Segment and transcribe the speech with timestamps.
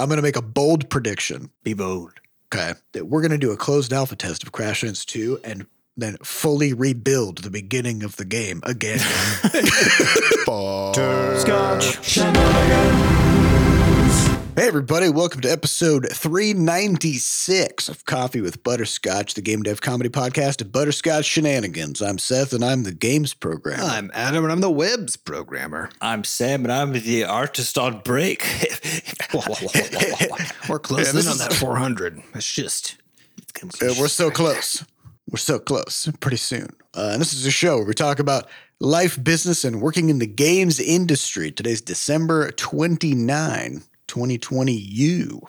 [0.00, 1.50] I'm going to make a bold prediction.
[1.62, 2.12] Be bold.
[2.52, 2.72] Okay.
[2.92, 6.72] That we're going to do a closed alpha test of Crashlands 2 and then fully
[6.72, 8.98] rebuild the beginning of the game again.
[11.38, 12.18] Scotch.
[14.60, 20.60] Hey, everybody, welcome to episode 396 of Coffee with Butterscotch, the game dev comedy podcast
[20.60, 22.02] of Butterscotch Shenanigans.
[22.02, 23.82] I'm Seth, and I'm the games programmer.
[23.82, 25.88] I'm Adam, and I'm the webs programmer.
[26.02, 28.42] I'm Sam, and I'm the artist on break.
[30.68, 32.22] We're close Yeah, in on that 400.
[32.34, 32.96] It's just
[33.62, 34.84] Uh, we're so close.
[35.30, 36.06] We're so close.
[36.20, 36.68] Pretty soon.
[36.92, 38.46] Uh, and this is a show where we talk about
[38.78, 41.50] life, business, and working in the games industry.
[41.50, 44.72] Today's December 29, 2020.
[44.72, 45.40] You.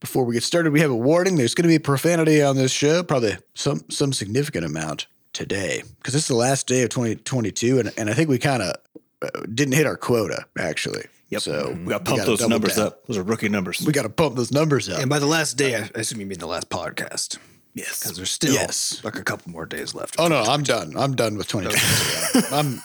[0.00, 1.36] Before we get started, we have a warning.
[1.36, 6.14] There's going to be profanity on this show, probably some some significant amount today, because
[6.14, 8.76] this is the last day of 2022, and, and I think we kind of
[9.22, 11.04] uh, didn't hit our quota actually.
[11.28, 11.42] Yep.
[11.42, 12.88] So we got to pump those numbers down.
[12.88, 13.06] up.
[13.06, 13.80] Those are rookie numbers.
[13.86, 15.00] We got to pump those numbers up.
[15.00, 17.38] and by the last day, I I assume you mean the last podcast
[17.74, 18.00] yes.
[18.00, 19.00] because there's still Yes.
[19.04, 20.16] like a couple more days left.
[20.18, 20.94] Oh no, I'm done.
[20.96, 22.54] I'm done with 2022.
[22.54, 22.82] I'm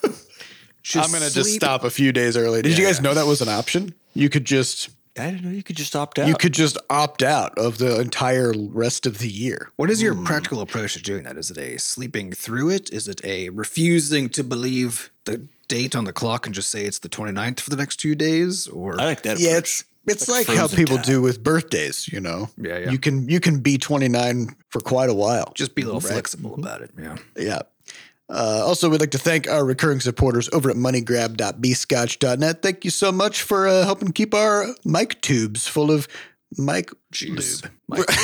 [0.83, 2.61] Just I'm gonna just stop a few days early.
[2.61, 3.03] Did you guys yeah.
[3.09, 3.93] know that was an option?
[4.13, 4.89] You could just
[5.19, 6.27] I don't know you could just opt out.
[6.27, 9.71] you could just opt out of the entire rest of the year.
[9.75, 10.25] What is your hmm.
[10.25, 11.37] practical approach to doing that?
[11.37, 12.91] Is it a sleeping through it?
[12.91, 16.99] Is it a refusing to believe the date on the clock and just say it's
[16.99, 18.67] the 29th for the next two days?
[18.67, 19.39] Or I like that.
[19.39, 19.59] Yeah, approach.
[19.59, 21.05] it's it's like like, how people time.
[21.05, 22.07] do with birthdays.
[22.07, 22.91] You know, Yeah, yeah.
[22.91, 25.51] You can you can be 29 for quite a while.
[25.55, 26.13] just be a little Right.
[26.13, 26.61] flexible mm-hmm.
[26.61, 26.91] about it?
[26.97, 27.17] Yeah.
[27.35, 27.61] Yeah.
[28.29, 32.61] Uh, also, we'd like to thank our recurring supporters over at moneygrab.bscotch.net.
[32.61, 36.07] Thank you so much for uh, helping keep our mic tubes full of
[36.57, 37.61] mic Juice.
[37.87, 38.05] lube.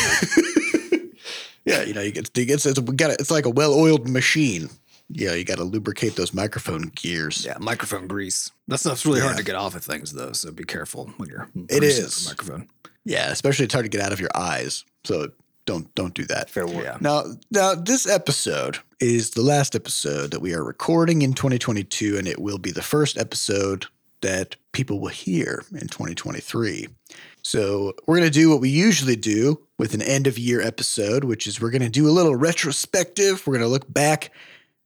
[1.65, 4.69] Yeah, you know, you get, you get it's, we got it's like a well-oiled machine.
[5.09, 7.45] Yeah, you got to lubricate those microphone gears.
[7.45, 8.51] Yeah, microphone grease.
[8.67, 10.33] That stuff's really hard to get off of things, though.
[10.33, 11.47] So be careful when you're.
[11.69, 12.67] It is the microphone.
[13.05, 14.83] Yeah, especially it's hard to get out of your eyes.
[15.03, 15.31] So
[15.65, 16.49] don't don't do that.
[16.49, 16.85] fair warning.
[16.85, 16.97] Yeah.
[16.99, 22.25] Now, now this episode is the last episode that we are recording in 2022, and
[22.25, 23.85] it will be the first episode
[24.21, 26.87] that people will hear in 2023.
[27.41, 31.25] So we're going to do what we usually do with an end of year episode,
[31.25, 33.45] which is we're going to do a little retrospective.
[33.45, 34.31] We're going to look back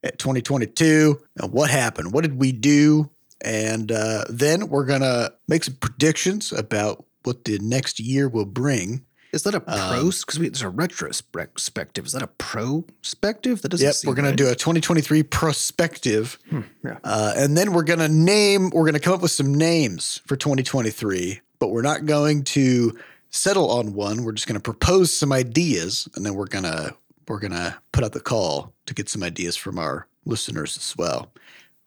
[0.02, 3.08] at 2022 and what happened, what did we do,
[3.40, 8.46] and uh, then we're going to make some predictions about what the next year will
[8.46, 9.04] bring.
[9.38, 10.24] Is that a Um, pros?
[10.24, 12.06] Because there's a retrospective.
[12.06, 13.62] Is that a prospective?
[13.62, 13.86] That doesn't.
[13.86, 14.36] Yep, we're gonna right.
[14.36, 16.40] do a 2023 prospective,
[16.84, 16.98] yeah.
[17.04, 18.70] uh, and then we're gonna name.
[18.70, 22.98] We're gonna come up with some names for 2023, but we're not going to
[23.30, 24.24] settle on one.
[24.24, 26.96] We're just gonna propose some ideas, and then we're gonna
[27.28, 31.30] we're gonna put out the call to get some ideas from our listeners as well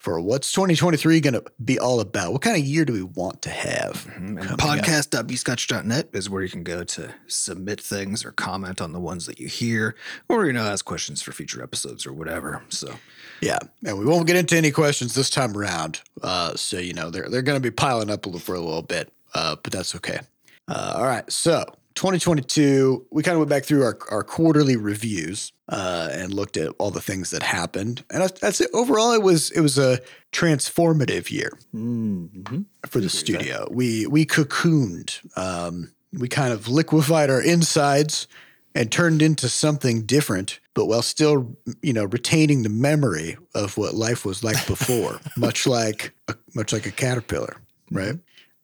[0.01, 2.33] for what's 2023 gonna be all about.
[2.33, 4.07] What kind of year do we want to have?
[4.07, 4.57] Up?
[4.57, 9.39] podcast.bscotch.net is where you can go to submit things or comment on the ones that
[9.39, 9.95] you hear,
[10.27, 12.63] or you know, ask questions for future episodes or whatever.
[12.69, 12.95] So
[13.41, 16.01] Yeah, and we won't get into any questions this time around.
[16.23, 18.59] Uh, so you know they're they're going to be piling up a little, for a
[18.59, 20.19] little bit, uh, but that's okay.
[20.67, 21.63] Uh, all right, so
[22.01, 26.73] 2022, we kind of went back through our, our quarterly reviews uh, and looked at
[26.79, 29.99] all the things that happened, and I'd, I'd say overall it was it was a
[30.31, 32.61] transformative year Mm-hmm.
[32.87, 33.67] for the studio.
[33.69, 35.19] We we cocooned.
[35.37, 38.27] Um, we kind of liquefied our insides
[38.73, 43.93] and turned into something different, but while still, you know, retaining the memory of what
[43.93, 47.57] life was like before, much like a, much like a caterpillar,
[47.91, 48.15] right?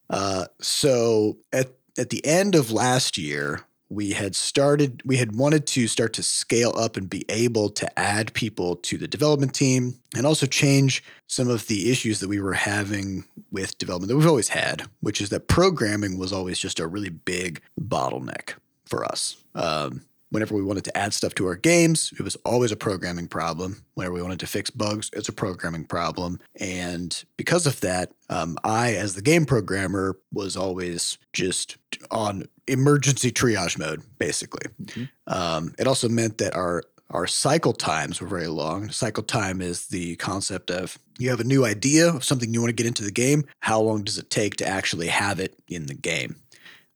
[0.09, 1.67] Uh, so at
[1.97, 5.01] at the end of last year, we had started.
[5.05, 8.97] We had wanted to start to scale up and be able to add people to
[8.97, 13.77] the development team, and also change some of the issues that we were having with
[13.77, 17.61] development that we've always had, which is that programming was always just a really big
[17.79, 19.37] bottleneck for us.
[19.55, 23.27] Um, whenever we wanted to add stuff to our games, it was always a programming
[23.27, 23.83] problem.
[23.93, 26.39] Whenever we wanted to fix bugs, it's a programming problem.
[26.59, 31.77] And because of that, um, I, as the game programmer, was always just
[32.11, 34.69] on emergency triage mode, basically.
[35.27, 38.89] Um, it also meant that our our cycle times were very long.
[38.89, 42.69] Cycle time is the concept of you have a new idea of something you want
[42.69, 43.45] to get into the game.
[43.59, 46.35] How long does it take to actually have it in the game?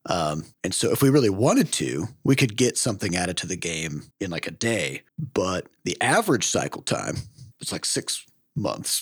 [0.08, 3.56] Um, and so, if we really wanted to, we could get something added to the
[3.56, 5.04] game in like a day.
[5.20, 7.18] But the average cycle time
[7.60, 8.26] is like six
[8.56, 9.02] months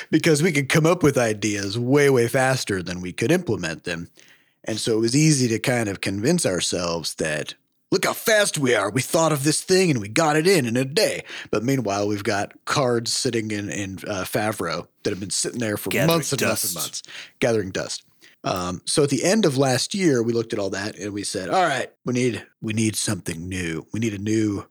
[0.10, 4.10] because we could come up with ideas way, way faster than we could implement them.
[4.64, 7.54] And so, it was easy to kind of convince ourselves that
[7.90, 8.90] look how fast we are.
[8.90, 11.24] We thought of this thing and we got it in in a day.
[11.50, 15.78] But meanwhile, we've got cards sitting in, in uh, Favro that have been sitting there
[15.78, 17.02] for Gathering months and months and months,
[17.38, 18.04] gathering dust.
[18.44, 21.22] Um, so at the end of last year, we looked at all that and we
[21.22, 23.86] said, all right, we need we need something new.
[23.92, 24.66] We need a new.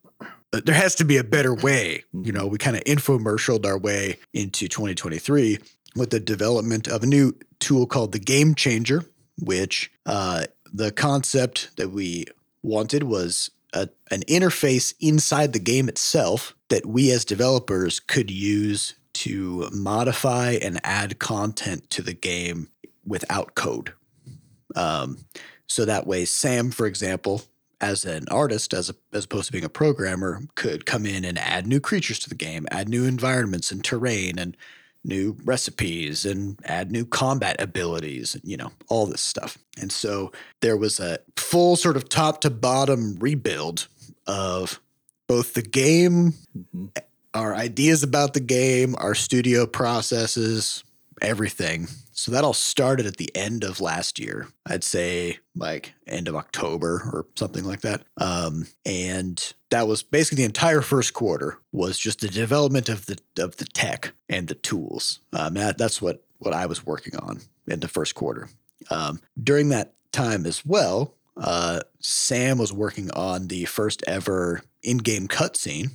[0.54, 2.04] Uh, there has to be a better way.
[2.14, 5.60] You know, we kind of infomercialed our way into 2023
[5.96, 9.06] with the development of a new tool called the Game Changer,
[9.40, 12.26] which uh, the concept that we
[12.64, 18.96] wanted was a, an interface inside the game itself that we as developers could use
[19.14, 22.70] to modify and add content to the game
[23.06, 23.94] without code.
[24.76, 25.18] Um,
[25.68, 27.44] so that way, Sam, for example,
[27.80, 31.38] as an artist, as, a, as opposed to being a programmer, could come in and
[31.40, 34.56] add new creatures to the game, add new environments and terrain, and
[35.04, 39.58] new recipes and add new combat abilities, you know, all this stuff.
[39.80, 43.88] And so there was a full sort of top to bottom rebuild
[44.28, 44.80] of
[45.26, 46.92] both the game, Mhm.
[47.34, 50.84] our ideas about the game, our studio processes,
[51.22, 51.88] everything.
[52.14, 54.48] So that all started at the end of last year.
[54.66, 58.04] I'd say like end of October or something like that.
[58.18, 63.18] Um, and that was basically the entire first quarter was just the development of the
[63.40, 65.20] of the tech and the tools.
[65.34, 68.50] Um, that, that's what what I was working on in the first quarter.
[68.90, 75.28] Um, during that time as well, uh, Sam was working on the first ever in-game
[75.28, 75.92] cutscene,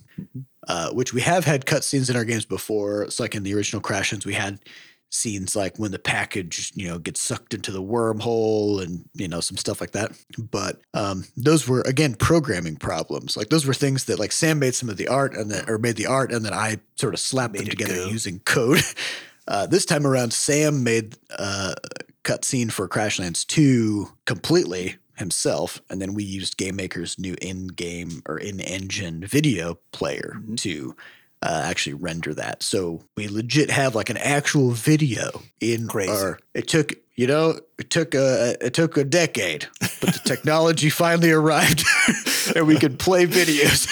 [0.69, 3.03] uh, which we have had cutscenes in our games before.
[3.03, 4.61] It's like in the original Crashlands, we had
[5.11, 9.41] scenes like when the package, you know, gets sucked into the wormhole and, you know,
[9.41, 10.13] some stuff like that.
[10.39, 13.37] But um, those were, again, programming problems.
[13.37, 15.79] Like those were things that like Sam made some of the art and then, or
[15.79, 18.07] made the art and then I sort of slapped Made them together go.
[18.09, 18.81] using code.
[19.49, 25.81] Uh, this time around, Sam made uh, a cutscene for Crashlands 2 completely himself.
[25.89, 30.57] And then we used game maker's new in game or in engine video player Mhm.
[30.63, 30.97] to
[31.43, 32.63] uh, actually render that.
[32.63, 36.11] So we legit have like an actual video in Crazy.
[36.11, 36.39] our.
[36.55, 41.31] It took you know it took a it took a decade, but the technology finally
[41.31, 41.85] arrived,
[42.57, 43.87] and we could play videos.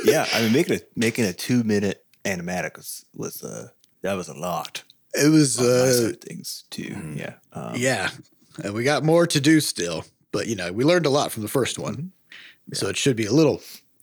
[0.04, 3.68] yeah, I mean, making a making a two minute animatic was, was uh,
[4.02, 4.82] that was a lot.
[5.14, 7.14] it was uh, things too.
[7.16, 8.10] Yeah, um, yeah,
[8.62, 11.42] and we got more to do still, but you know we learned a lot from
[11.42, 12.12] the first one,
[12.72, 13.60] so it should be a little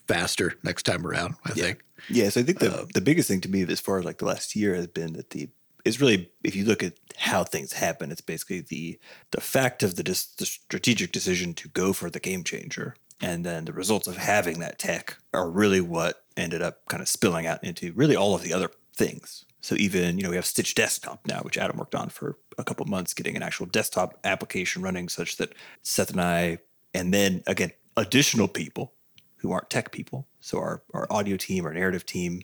[0.07, 1.35] faster next time around.
[1.45, 1.63] I Yeah.
[1.63, 1.83] think.
[2.07, 4.18] Yeah, so I think the Uh, the biggest thing to me as far as like
[4.18, 5.50] the last year has been that the
[5.83, 9.00] it's really if you look at how things happen, it's basically the
[9.31, 13.45] the fact of the dis, the strategic decision to go for the game changer, and
[13.45, 17.48] then the results of having that tech are really what ended up kind of spilling
[17.48, 19.45] out into really all of the other things.
[19.62, 22.63] So even you know we have Stitch Desktop now, which Adam worked on for a
[22.63, 26.59] couple months, getting an actual desktop application running, such that Seth and I,
[26.94, 28.94] and then again additional people
[29.41, 30.27] who aren't tech people.
[30.39, 32.41] So our, our audio team, our narrative team,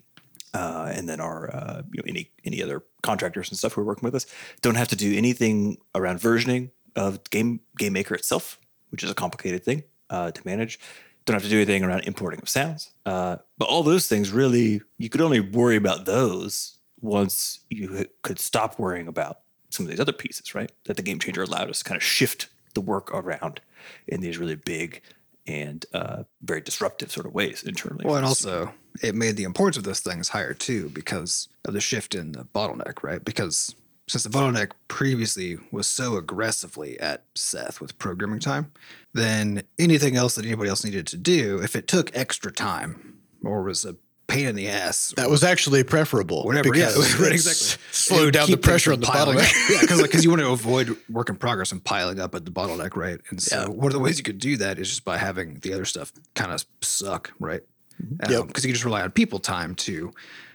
[0.53, 3.85] uh, and then our uh, you know any any other contractors and stuff who are
[3.85, 4.25] working with us
[4.61, 8.59] don't have to do anything around versioning of game game maker itself,
[8.89, 10.79] which is a complicated thing uh, to manage.
[11.25, 12.91] Don't have to do anything around importing of sounds.
[13.05, 18.39] Uh, but all those things really you could only worry about those once you could
[18.39, 20.71] stop worrying about some of these other pieces, right?
[20.85, 23.61] That the game changer allowed us to kind of shift the work around
[24.07, 25.01] in these really big
[25.47, 28.05] and uh, very disruptive sort of ways internally.
[28.05, 31.81] Well, and also it made the importance of those things higher too because of the
[31.81, 33.23] shift in the bottleneck, right?
[33.23, 33.75] Because
[34.07, 38.71] since the bottleneck previously was so aggressively at Seth with programming time,
[39.13, 43.63] then anything else that anybody else needed to do, if it took extra time or
[43.63, 43.95] was a
[44.27, 46.43] pain in the ass, That was actually preferable.
[46.43, 47.65] whatever, yeah, because right, it exactly.
[47.65, 49.51] s- It Slowed down the pressure on the bottleneck.
[49.69, 52.51] yeah, because because you want to avoid work in progress and piling up at the
[52.51, 53.19] bottleneck, right?
[53.29, 53.67] And so Yeah.
[53.69, 56.11] one of the ways you could do that is just by having the other stuff
[56.35, 57.61] kind of suck, right?
[57.97, 58.45] Because Yep.
[58.47, 60.11] you can just rely on people time to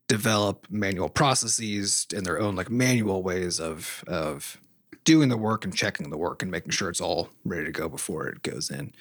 [0.08, 4.58] develop manual processes and their own like manual ways of of
[5.04, 7.88] doing the work and checking the work and making sure it's all ready to go
[7.88, 8.92] before it goes in.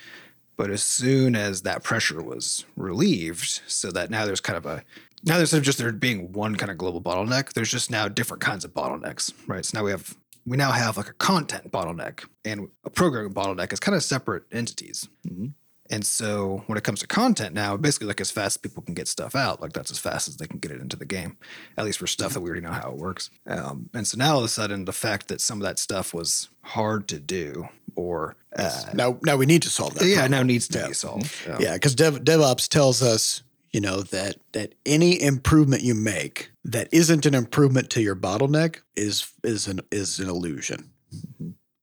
[0.58, 4.84] But as soon as that pressure was relieved, so that now there's kind of a
[5.24, 8.65] now there's just there being one kind of global bottleneck, there's just now different kinds
[8.65, 9.63] of bottlenecks, right?
[9.65, 10.15] So now we have
[10.46, 14.43] we now have like a content bottleneck and a programming bottleneck as kind of separate
[14.51, 15.08] entities.
[15.27, 15.53] Mhm.
[15.92, 18.94] And so when it comes to content now, basically like as fast as people can
[18.96, 21.38] get stuff out, like that's as fast as they can get it into the game,
[21.78, 23.30] at least for stuff that we already know how it works.
[23.46, 26.14] Um, and so now all of a sudden, the fact that some of that stuff
[26.14, 30.06] was hard to do or uh, Now, now we need to solve that.
[30.06, 30.32] yeah, problem.
[30.32, 30.88] now needs to Yeah.
[30.88, 31.30] be solved.
[31.50, 33.44] Um, Yeah, because Dev, DevOps tells us,
[33.74, 38.78] you know, that that any improvement you make that isn't an improvement to your bottleneck
[38.96, 40.90] is is an is an illusion.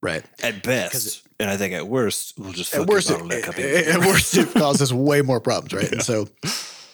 [0.01, 0.23] Right.
[0.41, 3.93] at best, and I think at worst, we'll just At worst, it, bottleneck at, even
[3.93, 4.13] at more.
[4.13, 5.91] worst, it causes way more problems, right?
[5.91, 6.27] And so,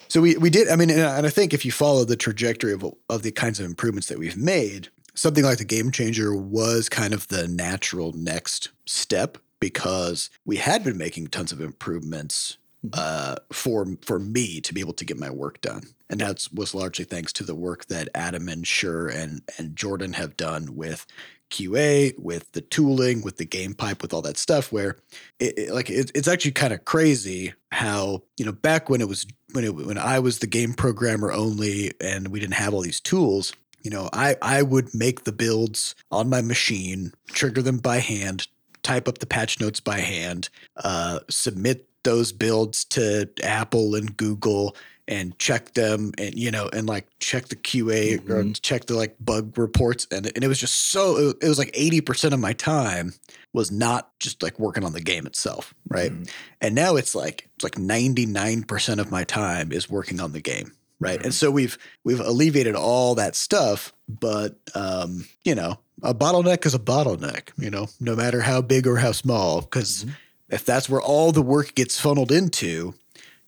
[0.08, 0.70] so we we did.
[0.70, 3.32] I mean, and I and I think if you follow the trajectory of of the
[3.32, 7.48] kinds of improvements that we've made, something like the game changer was kind of the
[7.48, 12.58] natural next step because we had been making tons of improvements
[12.94, 16.75] uh, for for me to be able to get my work done, and that was
[16.75, 21.08] largely thanks to the work that Adam and Sure and and Jordan have done with
[21.50, 24.72] QA, with the tooling, with the game pipe, with all that stuff.
[24.72, 24.98] Where
[25.40, 29.08] it, it- like it, it's actually kind of crazy how you know back when it
[29.08, 32.82] was when it when I was the game programmer only and we didn't have all
[32.82, 33.54] these tools.
[33.84, 38.48] You know, I I would make the builds on my machine, trigger them by hand,
[38.82, 44.75] type up the patch notes by hand, uh, submit those builds to Apple and Google
[45.08, 48.60] and check them and you know and like check the QA or Mhm.
[48.62, 52.34] check the like bug reports and and it was just so it was like 80%
[52.34, 53.14] of my time
[53.54, 56.12] was not just like working on the game itself, right?
[56.12, 56.30] Mhm.
[56.60, 60.74] And now it's like it's like 99% of my time is working on the game,
[61.00, 61.24] right?
[61.24, 66.74] And so we've we've alleviated all that stuff, but um, you know, a bottleneck is
[66.74, 70.06] a bottleneck, you know, no matter how big or how small because
[70.50, 72.94] if that's where all the work gets funneled into,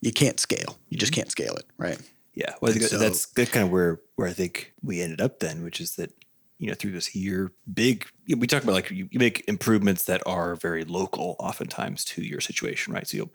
[0.00, 0.78] you can't scale.
[0.88, 1.98] You just can't scale it, right?
[2.34, 4.72] Yeah, well, I think And that- so- that's that's kind of where where I think
[4.82, 6.12] we ended up then, which is that
[6.58, 10.22] you know through this year, big we talk about like you, you make improvements that
[10.26, 13.06] are very local, oftentimes to your situation, right?
[13.06, 13.30] So you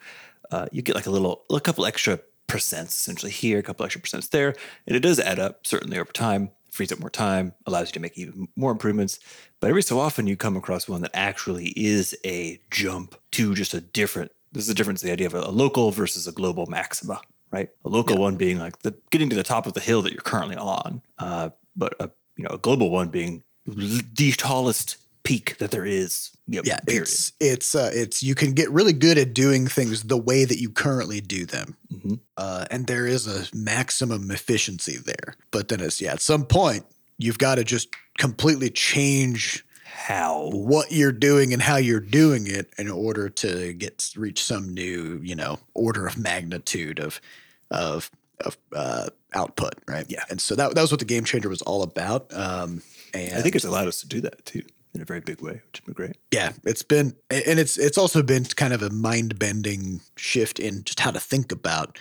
[0.52, 4.02] uh, you get like a little a couple extra percents essentially here, a couple extra
[4.02, 4.54] percents there,
[4.88, 6.52] and it does add up certainly over time.
[6.72, 9.20] Frees up more time, allows you to make even more improvements.
[9.60, 13.76] But every so often, you come across one that actually is a jump to just
[13.76, 14.32] a different.
[14.54, 17.20] This is the difference: the idea of a, local versus a global maxima,
[17.52, 17.70] right?
[17.86, 20.22] A local one being like the getting to the top of the hill that you're
[20.22, 25.72] currently on, uh, but a you know a global one being the tallest peak that
[25.72, 26.30] there is.
[26.48, 27.04] You know, Yeah, period.
[27.04, 30.60] it's it's uh, it's you can get really good at doing things the way that
[30.60, 32.20] you currently do them, Mhm.
[32.38, 35.36] uh, and there is a maximum efficiency there.
[35.52, 36.86] But then it's yeah, at some point
[37.18, 42.74] you've got to just completely change how what you're doing and how you're doing it
[42.80, 47.22] in order to get reach some new you know order of magnitude of
[47.70, 48.10] of
[48.42, 50.06] of uh, output, right?
[50.10, 50.24] Yeah.
[50.30, 52.34] and so that that was what the game changer was all about.
[52.34, 52.82] Um,
[53.14, 55.54] and I think it's allowed us to do that too in a very big way,
[55.54, 56.18] which has been great.
[56.32, 60.84] yeah, it's been and it's it's also been kind of a mind bending shift in
[60.84, 61.98] just how to think about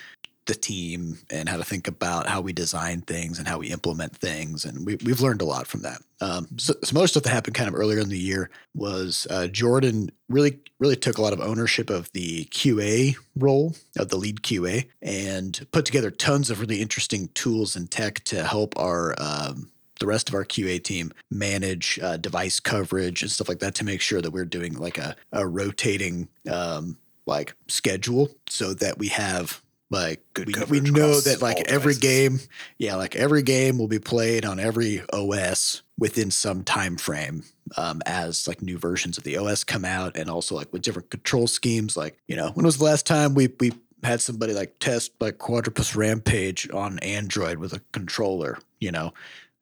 [0.52, 4.14] the team and how to think about how we design things and how we implement
[4.14, 6.02] things, and we we've learned a lot from that.
[6.20, 9.46] Um, so some other stuff that happened kind of earlier in the year was uh,
[9.46, 14.42] Jordan really really took a lot of ownership of the QA role of the lead
[14.42, 19.70] QA and put together tons of really interesting tools and tech to help our um,
[20.00, 23.84] the rest of our QA team manage uh, device coverage and stuff like that to
[23.84, 29.08] make sure that we're doing like a, a rotating um, like schedule so that we
[29.08, 31.98] have like Good we, we know that like every devices.
[31.98, 32.40] game
[32.78, 37.44] yeah like every game will be played on every os within some time frame
[37.76, 41.10] um, as like new versions of the os come out and also like with different
[41.10, 41.96] control schemes.
[41.96, 43.72] Like you know when was the last time we we
[44.02, 49.14] had somebody like test like Quadropus Rampage on android with a controller you know?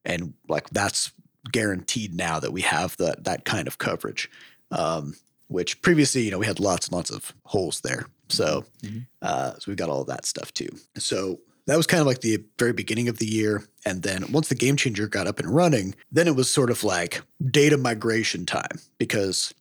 [0.04, 1.12] And like that's
[1.52, 4.30] guaranteed now that we have that that kind of coverage
[4.70, 5.14] um,
[5.48, 9.06] which previously you know we had lots and lots of holes there so Mhm.
[9.22, 10.68] uh, so we got all of that stuff too.
[10.98, 13.64] So that was kind of like the very beginning of the year.
[13.84, 16.82] And then once the game changer got up and running then it was sort of
[16.84, 19.52] like data migration time because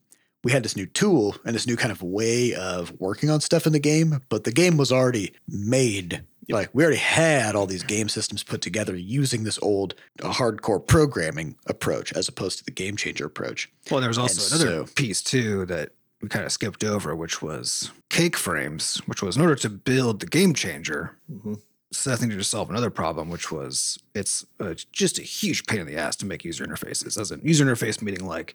[0.44, 3.68] we had this new tool and this new kind of way of working on stuff
[3.68, 6.24] in the game but the game was already made.
[6.52, 10.86] Like we already had all these game systems put together using this old uh, hardcore
[10.86, 13.70] programming approach as opposed to the game changer approach.
[13.92, 17.16] Well, there was also And another so- piece too that we kind of skipped over,
[17.16, 21.18] which was cake frames, which was in order to build the game changer.
[21.32, 21.62] Mhm.
[21.92, 25.88] Seth needed to solve another problem, which was it's uh, just a huge pain in
[25.88, 27.20] the ass to make user interfaces.
[27.20, 28.54] As in user interface meaning like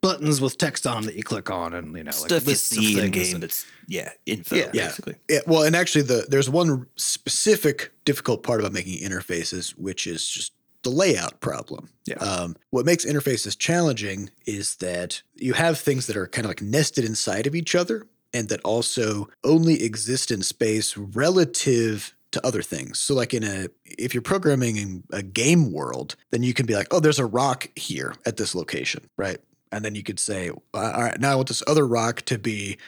[0.00, 2.48] buttons with text on 'em that you click on, and you know, like Stuff you
[2.50, 4.70] lists of see in things game and- that's yeah info Yeah.
[4.72, 4.86] Yeah.
[4.88, 5.16] basically.
[5.28, 10.28] Yeah, well, and actually, the there's one specific difficult part about making interfaces, which is
[10.28, 10.52] just
[10.88, 11.90] the layout problem.
[12.06, 12.16] Yeah.
[12.16, 16.62] Um, what makes interfaces challenging is that you have things that are kind of like
[16.62, 22.62] nested inside of each other, and that also only exist in space relative to other
[22.62, 22.98] things.
[22.98, 26.74] So, like in a if you're programming in a game world, then you can be
[26.74, 29.38] like, oh, there's a rock here at this location, right?
[29.70, 32.78] And then you could say, all right, now I want this other rock to be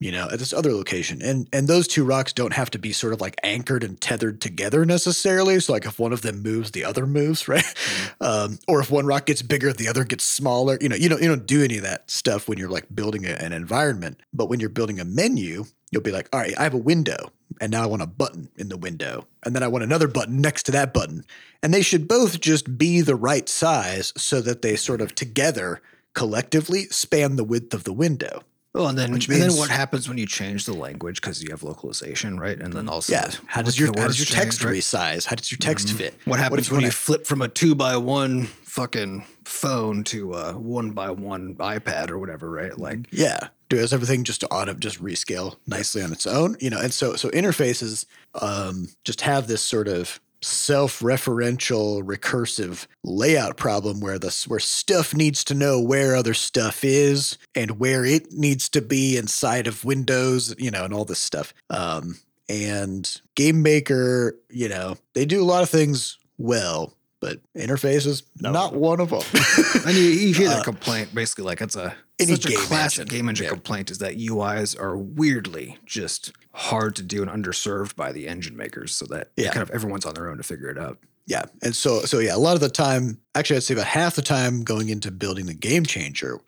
[0.00, 1.20] you know, at this other location.
[1.22, 4.40] And and those two rocks don't have to be sort of like anchored and tethered
[4.40, 5.60] together necessarily.
[5.60, 7.62] So like if one of them moves, the other moves, right?
[7.62, 8.24] Mm-hmm.
[8.24, 10.78] Um, or if one rock gets bigger, the other gets smaller.
[10.80, 13.26] You know, you don't you don't do any of that stuff when you're like building
[13.26, 14.20] a, an environment.
[14.32, 17.30] But when you're building a menu, you'll be like, all right, I have a window,
[17.60, 20.40] and now I want a button in the window, and then I want another button
[20.40, 21.24] next to that button,
[21.62, 25.82] and they should both just be the right size so that they sort of together
[26.14, 28.42] collectively span the width of the window.
[28.72, 31.50] Well, and then Which and then what happens when you change the language because you
[31.50, 32.56] have localization, right?
[32.58, 33.30] And then also, Yeah.
[33.46, 35.24] How does your how does your text change, resize?
[35.24, 36.14] How does your text fit?
[36.24, 40.34] What happens if when you wanna- flip from a two by one fucking phone to
[40.34, 42.78] a one by one iPad or whatever, right?
[42.78, 43.48] Like, Yeah.
[43.68, 46.56] Does everything just auto just rescale nicely on its own?
[46.60, 48.04] You know, and so so interfaces
[48.40, 55.44] um, just have this sort of self-referential recursive layout problem where the where stuff needs
[55.44, 60.54] to know where other stuff is and where it needs to be inside of windows
[60.58, 62.18] you know and all this stuff um
[62.48, 68.50] and game maker you know they do a lot of things well but interfaces No.
[68.52, 69.22] not one of them
[69.86, 72.58] and you, you hear that complaint basically like it's a Uh, any such a game
[72.58, 73.16] classic engine.
[73.18, 73.50] game engine Yeah.
[73.50, 78.56] complaint is that UIs are weirdly just hard to do and underserved by the engine
[78.56, 79.52] makers, so that Yeah.
[79.52, 80.98] kind of everyone's on their own to figure it out.
[81.26, 81.44] Yeah.
[81.62, 84.22] And so so yeah, a lot of the time, actually I'd say about half the
[84.22, 86.38] time going into building the game changer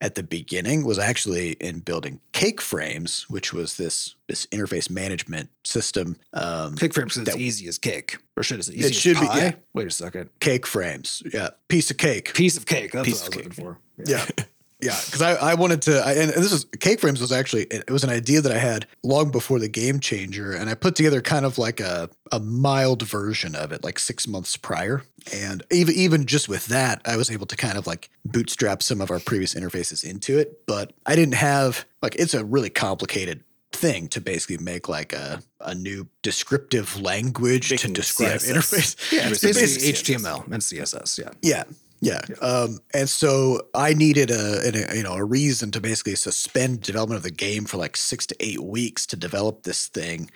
[0.00, 5.50] at the beginning was actually in building cake frames, which was this this interface management
[5.64, 6.16] system.
[6.34, 9.26] Um, Cake frames is easy as cake, or should it easy It should as be,
[9.26, 9.52] yeah.
[9.74, 11.20] Wait a second, cake frames.
[11.34, 11.50] Yeah.
[11.66, 12.32] Piece of cake.
[12.34, 12.92] piece of cake.
[12.92, 13.78] That's Piece what I was looking for.
[14.06, 14.24] Yeah.
[14.38, 14.44] Yeah,
[14.80, 18.04] because I, I wanted to, I, and this is Cake Frames was actually it was
[18.04, 21.44] an idea that I had long before the game changer, and I put together kind
[21.44, 26.26] of like a a mild version of it, like six months prior, and even even
[26.26, 29.54] just with that, I was able to kind of like bootstrap some of our previous
[29.54, 33.42] interfaces into it, but I didn't have like it's a really complicated
[33.72, 38.52] thing to basically make like a a new descriptive language to describe CSS.
[38.52, 39.12] interface.
[39.12, 41.18] Yeah, it's Basically basically HTML and CSS.
[41.18, 41.30] Yeah.
[41.42, 41.64] Yeah.
[42.00, 42.20] Yeah.
[42.40, 47.18] Um, and so I needed a, a you know a reason to basically suspend development
[47.18, 50.30] of the game for like six to eight weeks to develop this thing.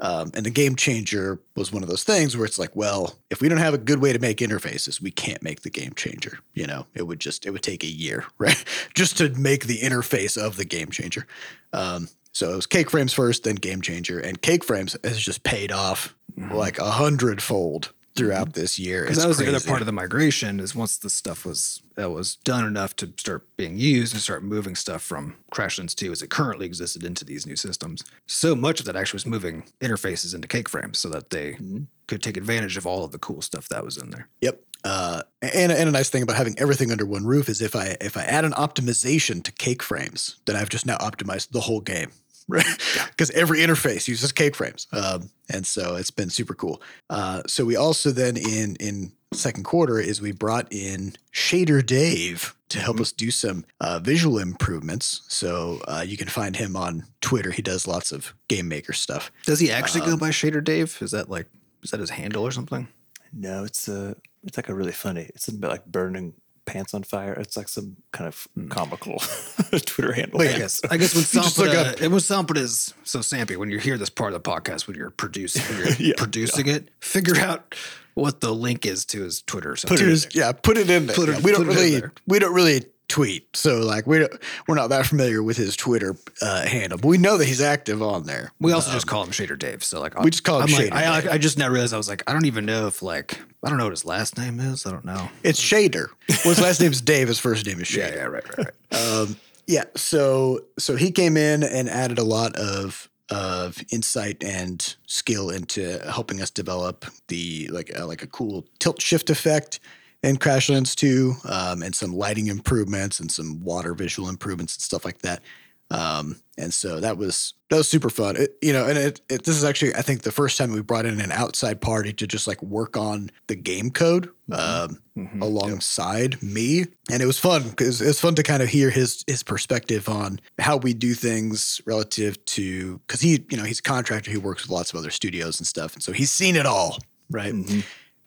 [0.00, 3.40] Um, and the game changer was one of those things where it's like, well, if
[3.40, 6.38] we don't have a good way to make interfaces, we can't make the game changer.
[6.54, 9.78] You know, it would just it would take a year, right, just to make the
[9.78, 11.26] interface of the game changer.
[11.72, 15.42] Um, so it was Cake Frames first, then Game Changer, and Cake Frames has just
[15.42, 16.14] paid off
[16.52, 19.02] like a hundredfold throughout this year.
[19.02, 22.10] Because that was the other part of the migration is once the stuff was that
[22.10, 26.22] was done enough to start being used and start moving stuff from Crashlands 2 as
[26.22, 28.04] it currently existed into these new systems.
[28.26, 31.58] So much of that actually was moving interfaces into cake frames so that they
[32.06, 34.28] could take advantage of all of the cool stuff that was in there.
[34.40, 34.60] Yep.
[34.84, 37.96] Uh, and, and a nice thing about having everything under one roof is if I
[38.00, 41.80] if I add an optimization to cake frames, then I've just now optimized the whole
[41.80, 42.12] game?
[42.48, 46.80] Because every interface uses cake frames, um, and so it's been super cool.
[47.10, 52.54] Uh, so we also then in in second quarter is we brought in Shader Dave
[52.70, 55.22] to help us do some uh, visual improvements.
[55.28, 57.50] So uh, you can find him on Twitter.
[57.50, 59.30] He does lots of game maker stuff.
[59.44, 60.96] Does he actually Um, go by Shader Dave?
[61.02, 61.46] Is that like
[61.82, 62.88] is that his handle or something?
[63.32, 65.22] No, it's a it's like a really funny.
[65.34, 66.32] It's something about like burning
[66.68, 67.32] pants on fire.
[67.32, 68.68] It's like some kind of hmm.
[68.68, 69.18] comical
[69.70, 70.38] Twitter handle.
[70.38, 73.20] Wait, I guess I guess when You just look Sampada, it was Sampada is so
[73.20, 73.56] Sampy.
[73.56, 76.68] When you hear this part of the podcast, when you're producing, when you're Yeah, producing
[76.68, 77.74] it, figure out
[78.14, 79.72] what the link is to his Twitter.
[79.72, 79.98] Or something.
[79.98, 81.16] Dude, yeah, put it in there.
[81.16, 84.32] Put it- Yeah, we don't it really we don't really tweet, so like we don't,
[84.66, 88.02] we're not that familiar with his Twitter uh, handle, but we know that he's active
[88.02, 88.52] on there.
[88.60, 89.82] We also just call him Shader Dave.
[89.82, 91.30] So like, we just call him I'm like, Shader I, Dave.
[91.30, 93.78] I just now realized I was like, I don't even know if like I don't
[93.78, 94.86] know what his last name is.
[94.86, 95.28] I don't know.
[95.42, 96.08] It's Shader.
[96.28, 97.28] Well, his last name is Dave.
[97.28, 98.14] His first name is Shader.
[98.14, 99.02] Yeah, right, right, right.
[99.02, 99.84] Um, yeah.
[99.96, 105.98] So so he came in and added a lot of of insight and skill into
[106.10, 109.80] helping us develop the like uh, like a cool tilt shift effect
[110.22, 115.04] in Crashlands 2, um, and some lighting improvements and some water visual improvements and stuff
[115.04, 115.42] like that.
[115.90, 118.36] Um, and so that was that was super fun.
[118.36, 120.82] It, you know, and it, it this is actually I think the first time we
[120.82, 124.98] brought in an outside party to just like work on the game code um,
[125.40, 129.42] alongside me, and it was fun because it's fun to kind of hear his his
[129.42, 134.30] perspective on how we do things relative to because he you know he's a contractor
[134.30, 136.98] who works with lots of other studios and stuff, and so he's seen it all,
[137.30, 137.54] right?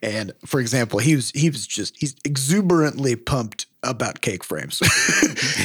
[0.01, 4.81] And for example, he was he was just he's exuberantly pumped about cake frames.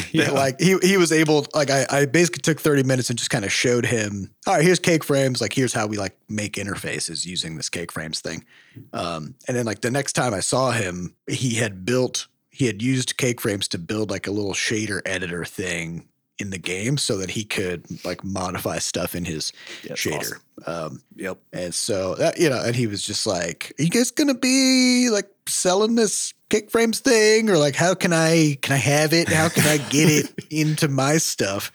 [0.15, 3.31] That, Like he he was able like I, I basically took 30 minutes and just
[3.31, 6.55] kind of showed him, all right, here's cake frames, like here's how we like make
[6.55, 8.45] interfaces using this cake frames thing.
[8.93, 12.81] Um, and then like the next time I saw him, he had built he had
[12.81, 17.17] used cake frames to build like a little shader editor thing in the game so
[17.19, 20.35] that he could like modify stuff in his Yeah, shader.
[20.67, 21.39] Um, Yep.
[21.53, 25.09] and so that you know, and he was just like, "Are you guys gonna be
[25.11, 29.29] like selling this cake frames thing, or like how can I can I have it?
[29.29, 31.73] How can I get it into my stuff?"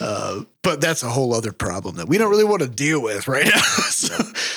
[0.00, 3.26] Uh, but that's a whole other problem that we don't really want to deal with
[3.28, 3.60] right now.
[3.90, 4.14] so,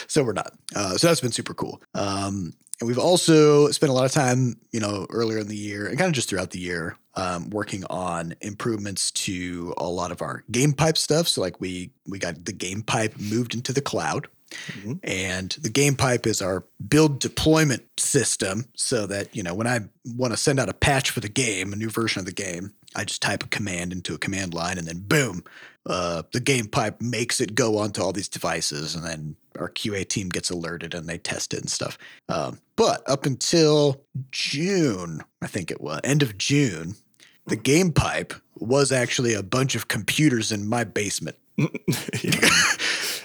[0.08, 0.54] so we're not.
[0.76, 1.82] Uh, so that's been super cool.
[1.96, 5.86] Um, and we've also spent a lot of time, you know, earlier in the year
[5.86, 10.22] and kind of just throughout the year, um, working on improvements to a lot of
[10.24, 11.28] our game pipe stuff.
[11.28, 14.28] So like we we got the game pipe moved into the cloud.
[15.04, 19.82] And the game pipe is our build deployment system so that, you know, when I
[20.06, 22.74] want to send out a patch for the game, a new version of the game,
[22.94, 25.46] I just type a command into a command line and then boom,
[25.86, 30.08] uh, the game pipe makes it go onto all these devices and then our QA
[30.08, 31.98] team gets alerted and they test it and stuff.
[32.30, 36.96] Um, but up until June, I think it was, end of June,
[37.48, 41.38] the game pipe was actually a bunch of computers in my basement.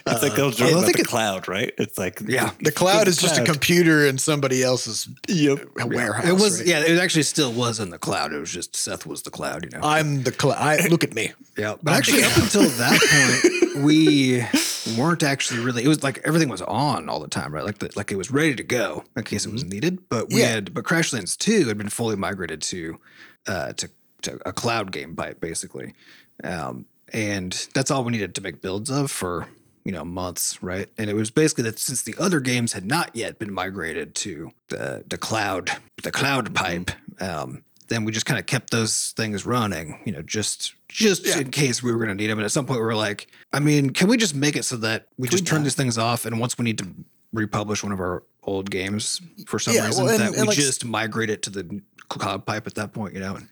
[0.09, 1.73] It's like they'll joke I about think the it- cloud, right?
[1.79, 2.51] It's like Yeah.
[2.61, 6.27] The cloud the is just a computer in somebody else's warehouse.
[6.29, 6.69] It was right?
[6.69, 6.81] yeah.
[6.81, 8.33] It actually still was in the cloud.
[8.33, 9.65] It was just Seth was the cloud.
[9.65, 9.81] You know.
[9.87, 10.57] I'm the cloud.
[10.59, 11.33] I look at me.
[11.59, 13.01] Yeah, but actually, up until that
[13.75, 14.45] point, we
[14.97, 15.83] weren't actually really.
[15.85, 17.65] It was like everything was on all the time, right?
[17.65, 19.99] Like the, like it was ready to go in case it was needed.
[20.09, 20.49] But we Yeah.
[20.49, 22.99] had, but Crashlands Two had been fully migrated to,
[23.47, 23.89] uh, to
[24.23, 25.95] to a cloud game pipe basically,
[26.45, 29.47] um, and that's all we needed to make builds of for
[29.87, 30.89] you know months, right?
[30.99, 34.51] And it was basically that since the other games had not yet been migrated to
[34.69, 35.71] the the cloud
[36.03, 36.91] the cloud pipe.
[37.21, 41.53] Um, then we just kind of kept those things running, you know, just just in
[41.53, 42.39] case we were going to need them.
[42.39, 44.77] And at some point, we were like, I mean, can we just make it so
[44.79, 46.89] that we just turn these things off, and once we need to
[47.33, 50.49] republish one of our old games for some Yeah, reason, well, and- that and we
[50.49, 53.49] like- just migrate it to the cloud pipe at that point, you know, and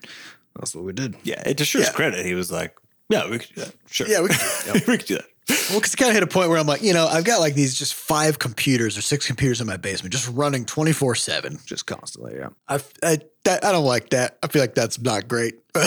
[0.59, 1.15] that's what we did.
[1.23, 1.41] yeah.
[1.45, 1.93] It to Shure's Yeah.
[1.93, 2.75] credit, he was like,
[3.09, 3.75] "Yeah, we could do that.
[3.89, 4.27] Sure, Yeah, we
[4.87, 6.81] we could do that." Well, because it kind of hit a point where I'm like,
[6.81, 10.13] you know, I've got like these just five computers or six computers in my basement,
[10.13, 11.59] just running 24 seven.
[11.65, 12.49] Just constantly, yeah.
[12.67, 14.37] I, I, that, I don't like that.
[14.43, 15.55] I feel like that's not great.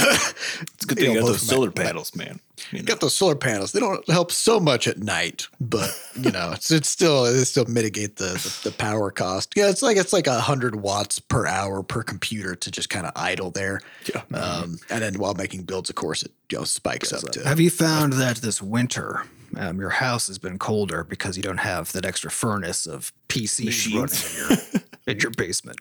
[0.60, 2.40] It's a good thing you got those solar panels, man.
[2.70, 2.84] You know?
[2.84, 3.72] Got those solar panels.
[3.72, 7.64] They don't help so much at night, but you know, it's, it's still it still
[7.66, 9.52] mitigate the, the the power cost.
[9.56, 13.06] Yeah, it's like it's like a hundred watts per hour per computer to just kind
[13.06, 13.80] of idle there.
[14.12, 14.22] Yeah.
[14.36, 17.60] Um, and then while making builds, of course, it you know spikes up to Have
[17.60, 19.24] you found that this winter
[19.56, 23.64] um, your house has been colder because you don't have that extra furnace of PCs
[23.64, 23.94] Machines.
[23.96, 25.78] running in your in your basement?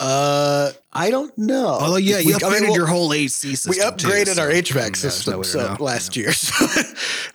[0.00, 1.66] Uh, I don't know.
[1.68, 3.70] Although, yeah, you upgraded I mean, well, your whole AC system.
[3.70, 5.76] we upgraded too, our HVAC yeah, no system so know.
[5.78, 6.32] last year.
[6.32, 6.66] So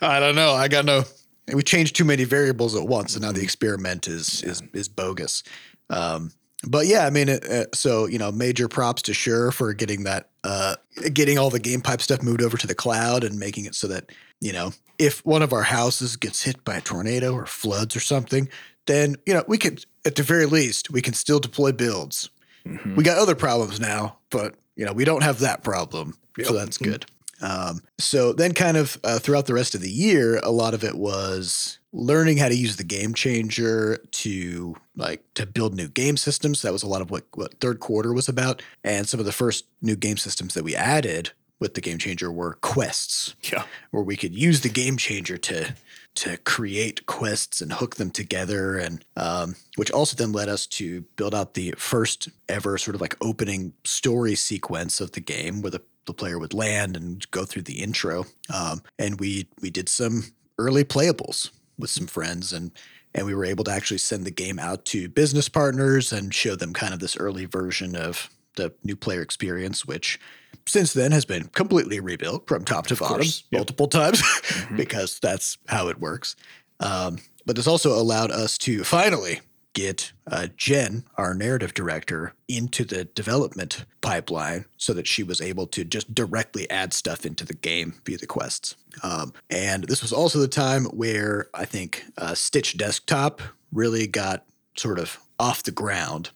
[0.00, 0.52] I don't know.
[0.52, 1.04] I got no.
[1.52, 5.42] We changed too many variables at once, and now the experiment is is is bogus.
[5.88, 6.32] Um,
[6.66, 10.28] but yeah, I mean, uh, so you know, major props to Shure for getting that,
[10.44, 10.76] uh,
[11.12, 13.88] getting all the game pipe stuff moved over to the cloud and making it so
[13.88, 17.96] that you know, if one of our houses gets hit by a tornado or floods
[17.96, 18.48] or something,
[18.86, 22.30] then you know we could, at the very least, we can still deploy builds.
[22.66, 22.96] Mhm.
[22.96, 26.78] We got other problems now, but you know we don't have that problem, so that's
[26.78, 27.06] good.
[27.42, 30.84] Um, so then, kind of uh, throughout the rest of the year, a lot of
[30.84, 36.16] it was learning how to use the game changer to like to build new game
[36.18, 36.60] systems.
[36.62, 39.32] That was a lot of what what third quarter was about, and some of the
[39.32, 43.64] first new game systems that we added with the game changer were quests Yeah.
[43.90, 45.74] where we could use the game changer to
[46.16, 51.02] to create quests and hook them together and um, which also then led us to
[51.14, 55.70] build out the first ever sort of like opening story sequence of the game where
[55.70, 59.88] the, the player would land and go through the intro um, and we we did
[59.88, 60.24] some
[60.58, 62.72] early playables with some friends and
[63.14, 66.54] and we were able to actually send the game out to business partners and show
[66.56, 70.20] them kind of this early version of the new player experience which
[70.66, 73.44] since then has been completely rebuilt from top to bottom course.
[73.50, 73.58] Yep.
[73.58, 74.22] multiple times
[74.76, 76.36] because that's how it works.
[76.80, 79.40] Um, but it's also allowed us to finally
[79.72, 85.66] get uh, Jen, our narrative director, into the development pipeline so that she was able
[85.68, 88.76] to just directly add stuff into the game via the quests.
[89.02, 93.40] Um, and this was also the time where I think uh, Stitch Desktop
[93.72, 94.44] really got
[94.76, 96.30] sort of off the ground.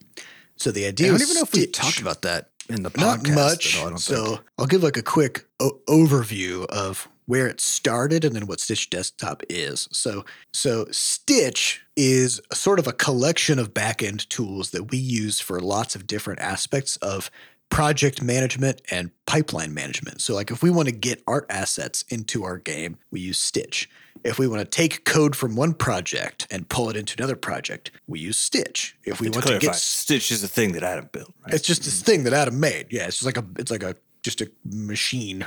[0.57, 1.09] So the idea.
[1.09, 3.27] I don't even know if we talked about that in the podcast.
[3.27, 3.79] not much.
[3.79, 4.41] all, so think.
[4.59, 8.91] I'll give like a quick o- overview of where it started and then what Stitch
[8.91, 9.89] Desktop is.
[9.93, 15.61] So so Stitch is sort of a collection of backend tools that we use for
[15.61, 17.31] lots of different aspects of
[17.71, 20.21] project management and pipeline management.
[20.21, 23.89] So like if we want to get art assets into our game, we use Stitch.
[24.25, 27.91] If we want to take code from one project and pull it into another project,
[28.07, 28.97] we use Stitch.
[29.05, 31.55] If we to want to clarify, get Stitch is a thing that Adam built, right?
[31.55, 32.07] it's just this mm-hmm.
[32.07, 32.87] thing that Adam made.
[32.91, 35.45] Yeah, it's just like a it's like a just a machine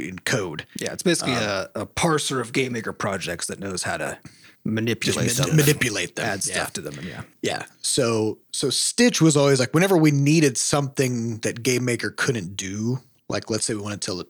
[0.00, 0.66] in code.
[0.80, 4.18] Yeah, it's basically um, a, a parser of GameMaker projects that knows how to
[4.66, 6.26] manipulate Just them, manipulate them.
[6.26, 6.54] add Yeah.
[6.54, 7.22] stuff to them, and yeah.
[7.40, 7.64] Yeah.
[7.80, 13.00] So so Stitch was always like whenever we needed something that Game Maker couldn't do,
[13.28, 14.26] like let's say we wanted to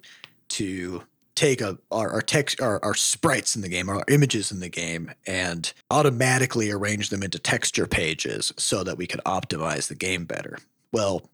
[0.49, 1.03] to
[1.37, 4.69] take a our, our text our, our sprites in the game, our images in the
[4.69, 10.25] game, and automatically arrange them into texture pages so that we could optimize the game
[10.25, 10.59] better.
[10.93, 11.31] Well,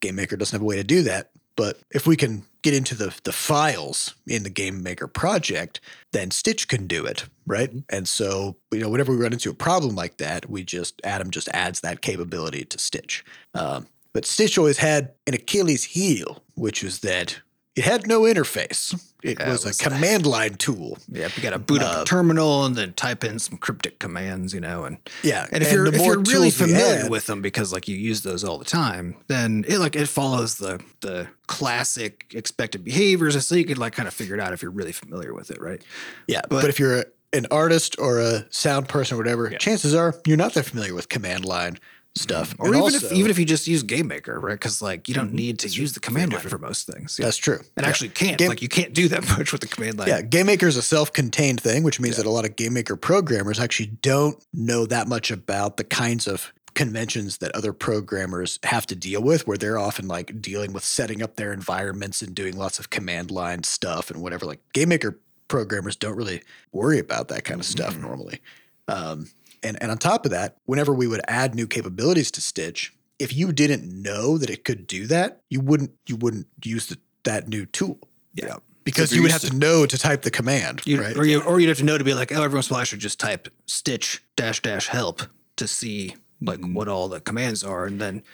[0.00, 1.30] Game Maker doesn't have a way to do that.
[1.54, 5.80] But if we can get into the the files in the Game Maker project,
[6.12, 7.70] then Stitch can do it, right?
[7.90, 11.30] And so, you know, whenever we run into a problem like that, we just Adam
[11.30, 13.24] just adds that capability to Stitch.
[13.54, 17.40] Um, but Stitch always had an Achilles heel, which was that
[17.76, 18.92] it had no interface.
[19.22, 20.98] It Yeah, it was, was a command line tool.
[21.10, 23.98] Yeah, you got to boot up Uh, a terminal and then type in some cryptic
[23.98, 27.10] commands, you know, and Yeah, and if you're the if more you're really familiar add-
[27.10, 30.56] with them because like you use those all the time, then it like it follows
[30.56, 34.60] the the classic expected behaviors, so you could like kind of figure it out if
[34.62, 35.80] you're really familiar with it, right?
[36.26, 39.94] Yeah, but, But- if you're a, an artist or a sound person or whatever, chances
[39.94, 41.78] are you're not that familiar with command line
[42.14, 42.54] stuff.
[42.58, 44.52] Or And even if even if you just use GameMaker, right?
[44.54, 47.16] Because like you don't need to use the command line for most things.
[47.18, 47.24] Yeah.
[47.26, 47.58] that's true.
[47.76, 47.88] and Yeah.
[47.88, 50.08] actually can't Game- like you can't do that much with the command line.
[50.08, 53.86] Yeah, GameMaker is a self-contained thing, which means that a lot of GameMaker programmers actually
[54.02, 59.22] don't know that much about the kinds of conventions that other programmers have to deal
[59.22, 62.88] with, where they're often like dealing with setting up their environments and doing lots of
[62.90, 64.46] command line stuff and whatever.
[64.46, 65.16] Like GameMaker
[65.48, 68.40] programmers don't really worry about that kind of stuff normally.
[68.88, 69.28] Um,
[69.62, 73.34] and and on top of that, whenever we would add new capabilities to Stitch, if
[73.34, 77.48] you didn't know that it could do that, you wouldn't you wouldn't use the, that
[77.48, 77.98] new tool
[78.34, 78.56] Yeah.
[78.84, 81.16] because So you would have used to know to type the command, You, right?
[81.16, 82.76] or, you, or you'd have to know to be like, oh, every once in a
[82.76, 85.22] while I should just type stitch dash dash help
[85.56, 86.74] to see like Mm-hmm.
[86.74, 88.24] what all the commands are, and then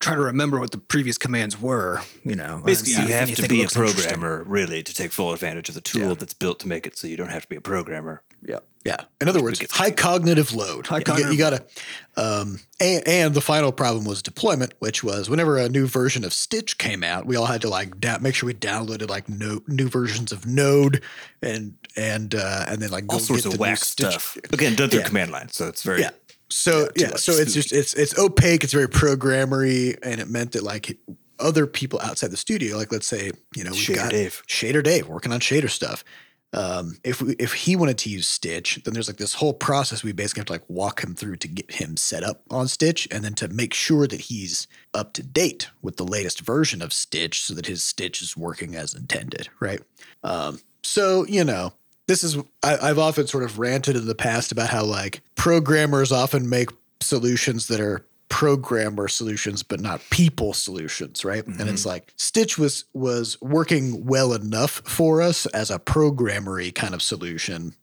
[0.00, 2.02] try to remember what the previous commands were.
[2.22, 5.70] You know, Basically, see you have to be a programmer really to take full advantage
[5.70, 7.62] of the tool that's built to make it so you don't have to be a
[7.62, 8.22] programmer.
[8.46, 8.58] Yeah.
[8.84, 8.96] Yeah.
[9.20, 10.86] In other words, high cognitive load.
[10.86, 11.64] High You get- cognitive you, gotta,
[12.16, 16.34] um, and, and the final problem was deployment, which was whenever a new version of
[16.34, 19.60] Stitch came out, we all had to like da- make sure we downloaded like no,
[19.66, 21.02] new versions of Node
[21.40, 24.10] and and uh, and then like All go sorts get of the new whack Stitch-
[24.10, 24.36] stuff.
[24.52, 25.06] Again, done through Yeah.
[25.06, 26.10] command line, so it's very Yeah.
[26.50, 28.64] So yeah, much so it's just it's it's opaque.
[28.64, 30.98] It's very programmery, and it meant that like
[31.38, 34.42] other people outside the studio, like let's say you know we've Shader got Dave.
[34.46, 36.04] Shader Dave working on Shader stuff.
[36.54, 40.04] Um, if we, if he wanted to use Stitch, then there's like this whole process
[40.04, 43.08] we basically have to like walk him through to get him set up on Stitch,
[43.10, 46.92] and then to make sure that he's up to date with the latest version of
[46.92, 49.80] Stitch, so that his Stitch is working as intended, right?
[50.22, 51.72] Um, so you know,
[52.06, 56.12] this is I, I've often sort of ranted in the past about how like programmers
[56.12, 61.46] often make solutions that are programmer solutions but not people solutions right?
[61.46, 66.94] And it's like stitch was was working well enough for us as a programmery kind
[66.94, 67.74] of solution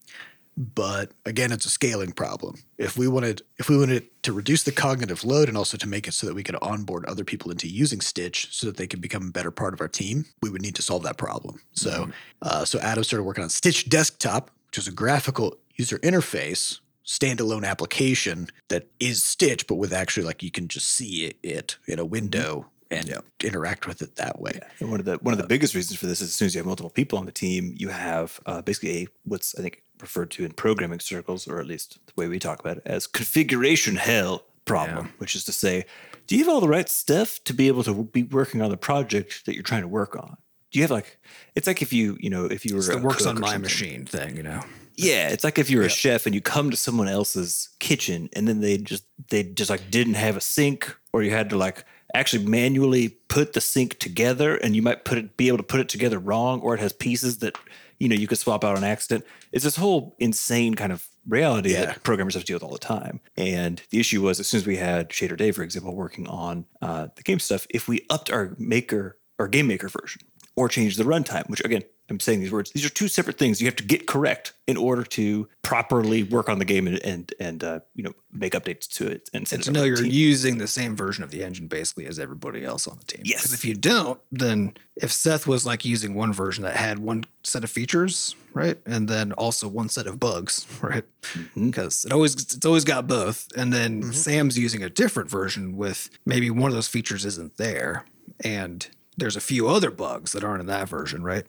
[0.58, 2.62] but again it's a scaling problem.
[2.78, 6.08] If we wanted if we wanted to reduce the cognitive load and also to make
[6.08, 9.02] it so that we could onboard other people into using stitch so that they could
[9.02, 11.62] become a better part of our team we would need to solve that problem.
[11.72, 12.10] So
[12.42, 17.66] uh, so adam started working on stitch desktop which is a graphical user interface standalone
[17.66, 22.00] application that is stitch but with actually like you can just see it, it in
[22.00, 24.60] a window and interact with it that way.
[24.80, 26.56] And one of the one of the biggest reasons for this is as soon as
[26.56, 29.84] you have multiple people on the team, you have uh, basically a what's I think
[30.00, 33.08] referred to in programming circles, or at least the way we talk about it, as
[33.08, 35.86] configuration hell problem, which is to say,
[36.28, 38.78] do you have all the right stuff to be able to be working on the
[38.78, 40.38] project that you're trying to work on?
[40.72, 41.18] Do you have like
[41.56, 44.06] it's like if you you know if you were It a works on my machine
[44.06, 44.62] thing, you know.
[44.96, 48.48] Yeah, it's like if you're a chef and you come to someone else's kitchen and
[48.48, 51.86] then they just they just like didn't have a sink or you had to like
[52.14, 55.80] actually manually put the sink together and you might put it be able to put
[55.80, 57.56] it together wrong or it has pieces that
[58.00, 59.26] you know you could swap out on accident.
[59.52, 61.86] It's this whole insane kind of reality Yeah.
[61.86, 63.20] that programmers have to deal with all the time.
[63.38, 66.66] And the issue was as soon as we had Shader Dave, for example, working on
[66.82, 70.22] uh, the game stuff, if we upped our maker or game maker version
[70.56, 73.62] or change the runtime, which again, I'm saying these words, these are two separate things
[73.62, 77.34] you have to get correct in order to properly work on the game and and,
[77.40, 80.12] and uh, you know make updates to it and And to know you're team.
[80.12, 83.22] using the same version of the engine basically as everybody else on the team.
[83.24, 83.44] Yes.
[83.44, 87.24] Because if you don't, then if Seth was like using one version that had one
[87.44, 91.68] set of features, right, and then also one set of bugs, right, Mm-hmm.
[91.70, 96.10] because it always it's always got both, and then Sam's using a different version with
[96.26, 98.04] maybe one of those features isn't there,
[98.44, 98.86] and
[99.18, 101.46] there's a few other bugs that aren't in that version, right?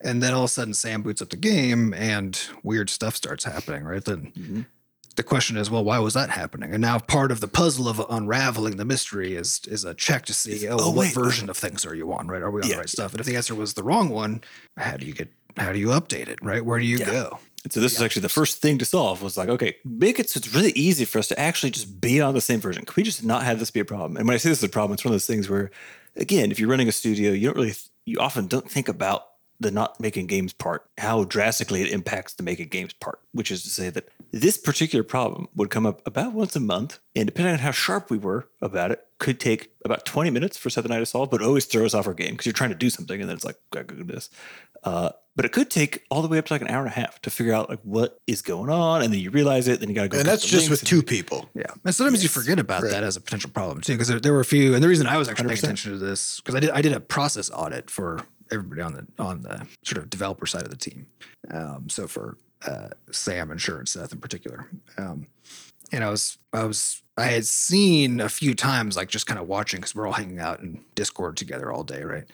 [0.00, 3.44] And then all of a sudden Sam boots up the game and weird stuff starts
[3.44, 4.04] happening, right?
[4.04, 4.60] Then mm-hmm.
[5.16, 6.72] the question is, well, why was that happening?
[6.72, 10.34] And now part of the puzzle of unraveling the mystery is is a check to
[10.34, 11.14] see, oh, oh, what wait.
[11.14, 12.42] version of things are you on, right?
[12.42, 13.12] Are we on Yeah, the right stuff?
[13.12, 14.42] And if the answer was the wrong one,
[14.76, 16.64] how do you get how do you update it, right?
[16.64, 17.06] Where do you Yeah.
[17.06, 17.38] go?
[17.62, 20.28] And so this is actually the first thing to solve was like, okay, make it
[20.28, 22.84] so it's really easy for us to actually just be on the same version.
[22.84, 24.18] Can we just not have this be a problem?
[24.18, 25.70] And when I say this is a problem, it's one of those things where,
[26.16, 27.74] again, if you're running a studio, you don't really,
[28.04, 29.22] you often don't think about
[29.60, 33.62] the not making games part, how drastically it impacts the making games part, which is
[33.62, 36.98] to say that this particular problem would come up about once a month.
[37.14, 40.70] And depending on how sharp we were about it, could take about 20 minutes for
[40.70, 42.70] Seth and I to solve, but always throw us off our game because you're trying
[42.70, 44.28] to do something and then it's like, gotta go do this.
[44.82, 46.94] Uh, but it could take all the way up to like an hour and a
[46.94, 49.88] half to figure out like what is going on, and then you realize it, then
[49.88, 50.18] you got to go.
[50.18, 51.48] And click that's just with two people.
[51.54, 54.32] Yeah, and sometimes you forget about that as a potential problem too, because there, there
[54.32, 54.74] were a few.
[54.74, 55.64] And the reason I was actually paying 100%.
[55.64, 58.20] attention to this because I did I did a process audit for
[58.52, 61.06] everybody on the on the sort of developer side of the team.
[61.50, 65.26] Um, so for uh, Sam and Sure and Seth in particular, um,
[65.92, 69.46] and I was I was I had seen a few times like just kind of
[69.46, 72.24] watching because we're all hanging out in Discord together all day, right?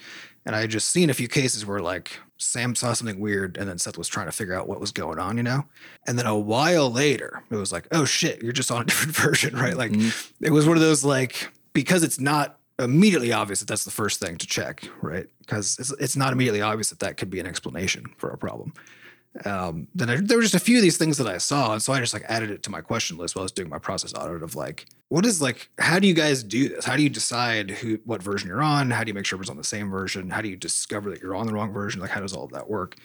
[0.47, 3.69] And I had just seen a few cases where like Sam saw something weird and
[3.69, 5.67] then Seth was trying to figure out what was going on, you know?
[6.07, 9.15] And then a while later, it was like, oh shit, you're just on a different
[9.15, 9.77] version, right?
[9.77, 9.93] Like
[10.41, 14.21] it was one of those like, because it's not immediately obvious that that's the first
[14.21, 15.27] thing to check, right?
[15.39, 18.73] Because it's, it's not immediately obvious that that could be an explanation for a problem.
[19.45, 21.81] Um, then I, there were just a few of these things that I saw, and
[21.81, 23.79] so I just like added it to my question list while I was doing my
[23.79, 26.85] process audit of like, what is like, how do you guys do this?
[26.85, 28.91] How do you decide who, what version you're on?
[28.91, 30.31] How do you make sure everyone's on the same version?
[30.31, 32.01] How do you discover that you're on the wrong version?
[32.01, 32.97] Like, how does all of that work?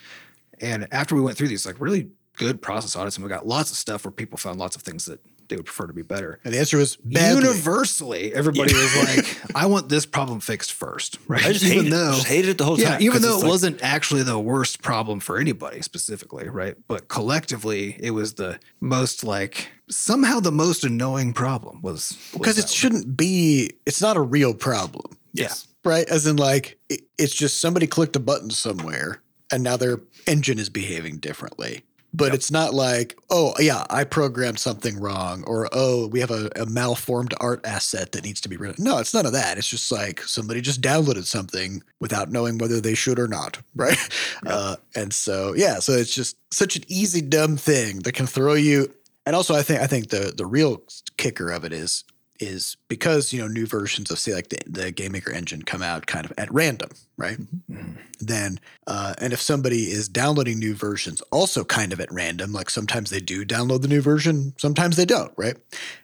[0.62, 3.70] And after we went through these like really good process audits, and we got lots
[3.70, 6.40] of stuff where people found lots of things that they would prefer to be better.
[6.44, 7.44] And the answer was badly.
[7.44, 11.90] Universally, everybody was like, "I want this problem fixed first, right?" I just hated it.
[11.90, 13.02] Just hated it the whole yeah, time.
[13.02, 16.76] Even though it like- wasn't actually the worst problem for anybody specifically, right?
[16.88, 22.64] But collectively, it was the most like somehow the most annoying problem was because it
[22.64, 22.74] one.
[22.74, 23.72] shouldn't be.
[23.86, 25.68] It's not a real problem, yes.
[25.84, 26.08] right?
[26.10, 30.60] As in, like it, it's just somebody clicked a button somewhere, and now their engine
[30.60, 31.84] is behaving differently.
[32.16, 36.50] But it's not like, oh yeah, I programmed something wrong, or oh, we have a,
[36.56, 38.84] a malformed art asset that needs to be written.
[38.84, 39.58] No, it's none of that.
[39.58, 43.98] It's just like somebody just downloaded something without knowing whether they should or not, right?
[44.46, 48.54] Uh, and so yeah, so it's just such an easy dumb thing that can throw
[48.54, 48.94] you.
[49.26, 50.82] And also, I think I think the the real
[51.18, 52.04] kicker of it is
[52.40, 55.82] is because you know new versions of say like the, the game maker engine come
[55.82, 57.38] out kind of at random right?
[58.20, 62.70] Then uh, and if somebody is downloading new versions also kind of at random like
[62.70, 65.58] sometimes they do download the new version sometimes they don't right?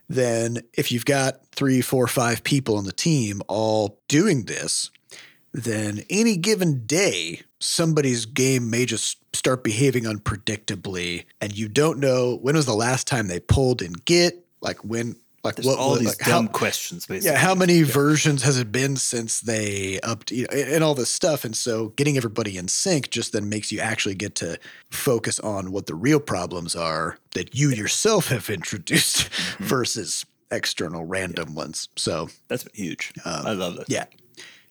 [0.08, 4.90] Then if you've got three four five people on the team all doing this
[5.54, 12.38] then any given day somebody's game may just start behaving unpredictably and you don't know
[12.42, 15.96] when was the last time they pulled in git like when like There's what all
[15.96, 17.32] these like how- dumb questions, basically.
[17.32, 21.10] yeah, how many versions has it been since they up you know, and all this
[21.12, 21.44] stuff?
[21.46, 24.60] And so getting everybody in sync just then makes you actually get to
[24.92, 29.64] focus on what the real problems are that you yourself have introduced Mm-hmm.
[29.66, 31.88] versus external random ones.
[31.96, 33.14] So That's huge.
[33.26, 33.80] I love that.
[33.82, 34.06] Um, yeah.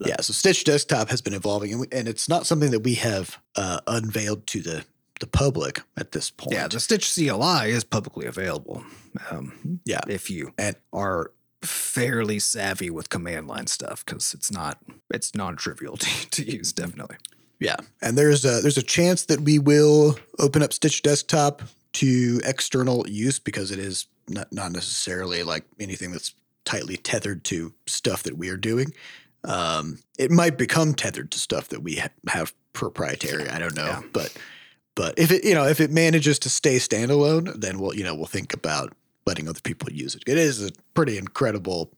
[0.07, 2.95] Yeah, so Stitch Desktop has been evolving, and, we, and it's not something that we
[2.95, 4.85] have uh, unveiled to the
[5.21, 6.53] the public at this point.
[6.55, 8.85] yeah, the Stitch CLI is publicly available.
[9.31, 10.01] Um, Yeah.
[10.09, 11.31] if you And- are
[11.63, 14.79] fairly savvy with command line stuff, because it's not
[15.13, 16.73] it's non trivial to, to use.
[16.73, 17.17] Definitely.
[17.59, 21.63] Yeah, and there's a there's a chance that we will open up Stitch Desktop
[21.95, 26.33] to external use because it is not not necessarily like anything that's
[26.65, 28.95] tightly tethered to stuff that we are doing.
[29.45, 33.49] Um, it might become tethered to stuff that we ha- have proprietary.
[33.49, 34.03] I don't know, Yeah.
[34.13, 34.33] but
[35.01, 38.15] but if it you know if it manages to stay standalone, then we'll you know
[38.15, 38.93] we'll think about
[39.25, 40.23] letting other people use it.
[40.27, 41.91] It is a pretty incredible.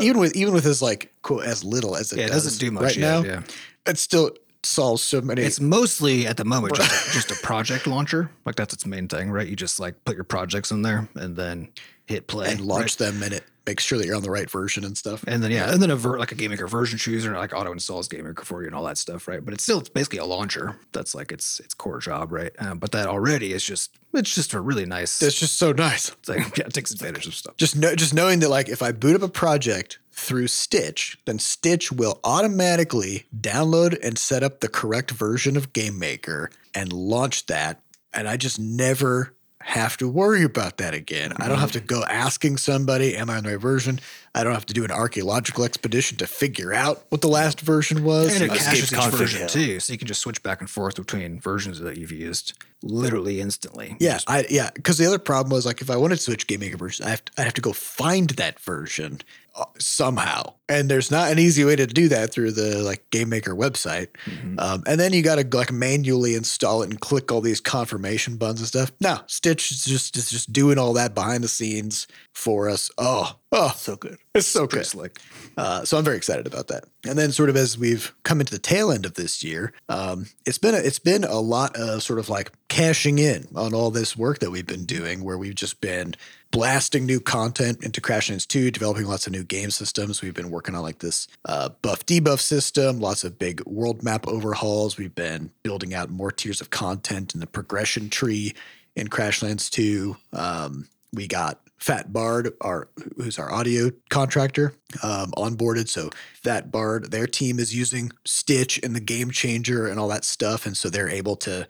[0.00, 2.60] Even with even with as like quote as little as it, Yeah, it does doesn't
[2.60, 3.42] do much right yet, now, Yeah.
[3.86, 4.30] it still
[4.62, 5.42] solves so many.
[5.42, 8.30] It's mostly at the moment just just a project launcher.
[8.46, 9.48] Like that's its main thing, right?
[9.48, 11.70] You just like put your projects in there and then
[12.06, 14.84] hit play and launch them and it makes sure that you're on the right version
[14.84, 15.24] and stuff.
[15.26, 18.08] And then yeah, and then a ver- like a GameMaker version chooser, like auto installs
[18.08, 19.44] GameMaker for you and all that stuff, right?
[19.44, 20.76] But it's still it's basically a launcher.
[20.92, 22.52] That's like its its core job, right?
[22.58, 26.10] Um, but that already is just it's just a really nice It's just so nice.
[26.10, 27.56] It's like Yeah, it takes advantage of stuff.
[27.56, 31.38] Just know, just knowing that like if I boot up a project through Stitch, then
[31.38, 37.80] Stitch will automatically download and set up the correct version of GameMaker and launch that.
[38.12, 41.32] And I just never have to worry about that again.
[41.38, 41.86] I don't have to mm.
[41.86, 43.98] go asking somebody, am I on the right version?
[44.34, 48.02] I don't have to do an archaeological expedition to figure out what the last version
[48.04, 48.34] was.
[48.34, 49.48] And it Escape caches each config version hell.
[49.48, 52.52] too, so you can just switch back and forth between versions that you've used.
[52.82, 53.96] literally instantly.
[54.00, 56.60] Yeah, I yeah, because the other problem was like if I wanted to switch Game
[56.60, 59.20] Maker version, I have to, I have to go find that version
[59.56, 63.28] uh, somehow, and there's not an easy way to do that through the like Game
[63.30, 64.08] Maker website.
[64.26, 64.60] Mhm.
[64.60, 68.36] Um, and then you got to like manually install it and click all these confirmation
[68.36, 68.92] buttons and stuff.
[69.00, 72.90] No, Stitch is just is just doing all that behind the scenes for us.
[72.98, 74.18] Oh, oh, So good.
[74.34, 74.84] it's so good.
[74.84, 75.18] slick.
[75.56, 76.84] Uh, so I'm very excited about that.
[77.06, 80.26] And then, sort of as we've come into the tail end of this year, um,
[80.44, 83.90] it's been a, it's been a lot of sort of like cashing in on all
[83.90, 86.14] this work that we've been doing, where we've just been
[86.50, 90.22] blasting new content into Crashlands 2, developing lots of new game systems.
[90.22, 94.26] We've been working on like this uh, buff debuff system, lots of big world map
[94.28, 94.96] overhauls.
[94.96, 98.54] We've been building out more tiers of content in the progression tree
[98.96, 100.16] in Crashlands 2.
[100.32, 104.72] Um, we got Fat Bard, our who's our audio contractor,
[105.02, 105.86] um, onboarded.
[105.86, 106.08] So
[106.42, 110.64] Fat Bard, their team is using Stitch and the Game Changer and all that stuff,
[110.64, 111.68] and so they're able to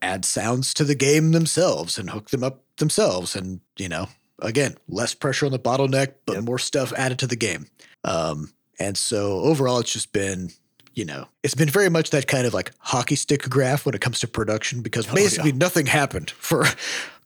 [0.00, 3.36] add sounds to the game themselves and hook them up themselves.
[3.36, 6.44] And you know, again, less pressure on the bottleneck, but Yep.
[6.44, 7.66] more stuff added to the game.
[8.04, 10.48] Um, and so overall, it's just been.
[10.94, 14.02] You know, it's been very much that kind of like hockey stick graph when it
[14.02, 15.14] comes to production because Oh, yeah.
[15.14, 16.66] basically nothing happened for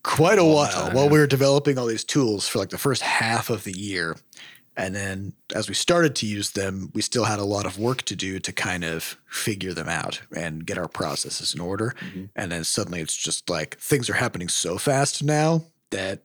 [0.06, 1.10] quite a while time, while yeah.
[1.10, 4.16] we were developing all these tools for like the first half of the year.
[4.76, 8.02] And then as we started to use them, we still had a lot of work
[8.02, 11.94] to do to kind of figure them out and get our processes in order.
[12.00, 12.28] Mhm.
[12.36, 16.20] And then suddenly it's just like things are happening so fast now that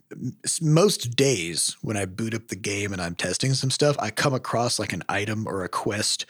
[0.62, 4.34] most days when I boot up the game and I'm testing some stuff, I come
[4.34, 6.26] across like an item or a quest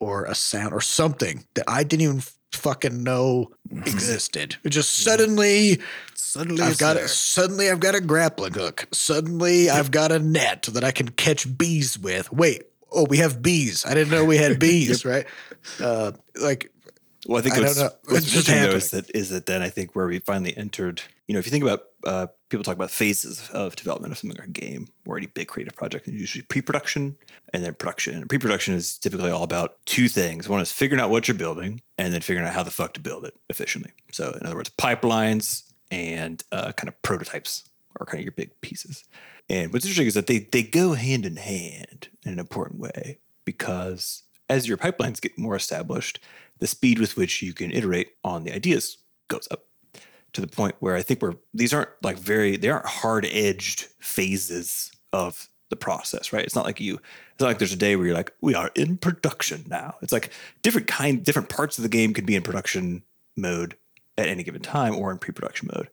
[0.00, 4.56] or a sound or something that I didn't even fucking know existed.
[4.64, 5.80] It just suddenly
[6.34, 7.04] Suddenly, I've got there.
[7.04, 8.88] a, suddenly I've got a grappling hook.
[8.90, 12.32] Suddenly I've got a net that I can catch bees with.
[12.32, 13.86] Wait, oh, we have bees.
[13.86, 15.26] I didn't know we had bees, right?
[15.80, 16.10] Uh,
[16.42, 16.72] like
[17.28, 17.90] Well, I think I don't what's, know.
[18.06, 20.56] what's It's just interesting though is that is that then I think where we finally
[20.56, 21.02] entered.
[21.28, 24.36] You know, if you think about uh, people talk about phases of development of something
[24.36, 27.16] like a game or any big creative project, and usually pre-production
[27.52, 28.16] and then production.
[28.16, 30.48] And pre-production is typically all about two things.
[30.48, 33.00] One is figuring out what you're building, and then figuring out how the fuck to
[33.00, 33.92] build it efficiently.
[34.10, 35.62] So, in other words, pipelines
[35.94, 37.68] and uh, kind of prototypes
[37.98, 39.04] are kind of your big pieces.
[39.48, 43.18] And what's interesting is that they they go hand in hand in an important way
[43.44, 46.20] because as your pipelines get more established,
[46.58, 49.64] the speed with which you can iterate on the ideas goes up
[50.32, 53.88] to the point where I think we're these aren't like very they aren't hard edged
[54.00, 56.44] phases of the process, right?
[56.44, 58.70] It's not like you it's not like there's a day where you're like, we are
[58.74, 59.96] in production now.
[60.02, 60.30] It's like
[60.62, 63.02] different kind different parts of the game could be in production
[63.36, 63.76] mode
[64.16, 65.90] at any given time or in pre-production mode.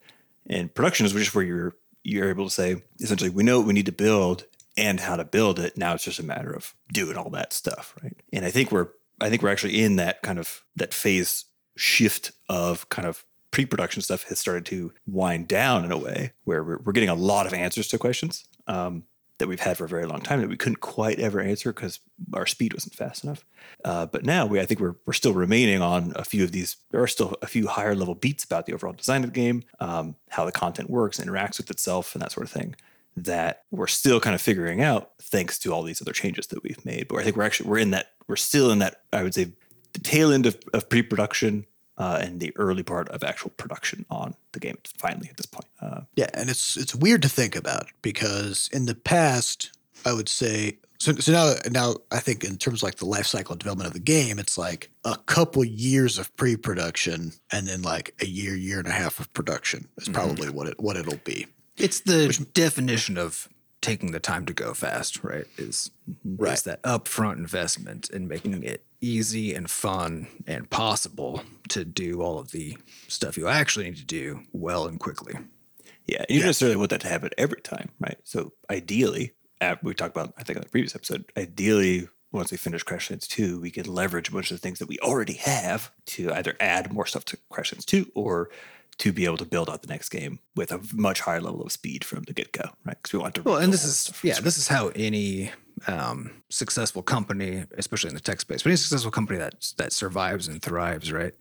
[0.47, 3.73] And production is just where you're you're able to say essentially we know what we
[3.73, 4.45] need to build
[4.75, 5.77] and how to build it.
[5.77, 8.15] Now it's just a matter of doing all that stuff, right?
[8.33, 11.45] And I think we're I think we're actually in that kind of that phase
[11.77, 16.63] shift of kind of pre-production stuff has started to wind down in a way where
[16.63, 19.03] we're, we're getting a lot of answers to questions um,
[19.41, 21.99] that we've had for a very long time that we couldn't quite ever answer because
[22.33, 23.43] our speed wasn't fast enough.
[23.83, 26.77] Uh, but now we, I think we're, we're still remaining on a few of these.
[26.91, 29.63] There are still a few higher level beats about the overall design of the game,
[29.79, 32.75] um, how the content works, interacts with itself, and that sort of thing
[33.17, 36.85] that we're still kind of figuring out thanks to all these other changes that we've
[36.85, 37.07] made.
[37.07, 39.51] But I think we're actually we're in that we're still in that I would say
[39.93, 41.65] the tail end of, of pre-production
[42.01, 45.67] uh, and the early part of actual production on the game finally at this point.
[45.79, 49.71] Uh, Yeah, and it's it's weird to think about because in the past,
[50.03, 51.13] I would say so.
[51.13, 53.99] So now, now I think in terms of like the life cycle development of the
[53.99, 58.87] game, it's like a couple years of pre-production and then like a year, year and
[58.87, 61.45] a half of production is probably what it what it'll be.
[61.77, 63.47] It's the definition of
[63.81, 65.45] taking the time to go fast, right?
[65.57, 65.91] Is
[66.25, 66.53] Right.
[66.53, 72.39] is that upfront investment in making it easy and fun and possible to do all
[72.39, 72.77] of the
[73.07, 75.33] stuff you actually need to do well and quickly.
[76.05, 78.17] yeah, you don't necessarily want that to happen every time, right?
[78.23, 79.33] So ideally,
[79.81, 83.59] we talked about I think in the previous episode, ideally once we finish Crashlands 2,
[83.59, 86.93] we can leverage a bunch of the things that we already have to either add
[86.93, 88.49] more stuff to Crashlands 2 or
[89.01, 91.71] to be able to build out the next game with a much higher level of
[91.71, 92.95] speed from the get go, right?
[93.01, 93.41] Because we want to.
[93.41, 95.49] Well, and this is yeah, this is how any
[95.87, 100.47] um, successful company, especially in the tech space, but any successful company that that survives
[100.47, 101.33] and thrives, right,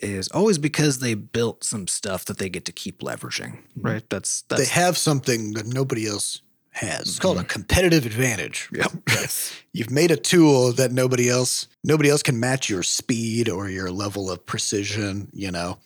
[0.00, 4.02] is always because they built some stuff that they get to keep leveraging, right?
[4.10, 6.42] That's They have something that nobody else
[6.72, 7.02] has.
[7.02, 8.68] It's called a competitive advantage.
[8.72, 8.92] Yep.
[9.08, 9.52] Yes.
[9.72, 13.90] You've made a tool that nobody else nobody else can match your speed or your
[13.90, 15.78] level of precision, you know.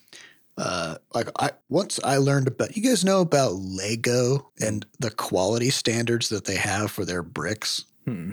[0.57, 5.69] Uh, like I once I learned about you guys know about Lego and the quality
[5.69, 7.85] standards that they have for their bricks.
[8.05, 8.31] Hmm.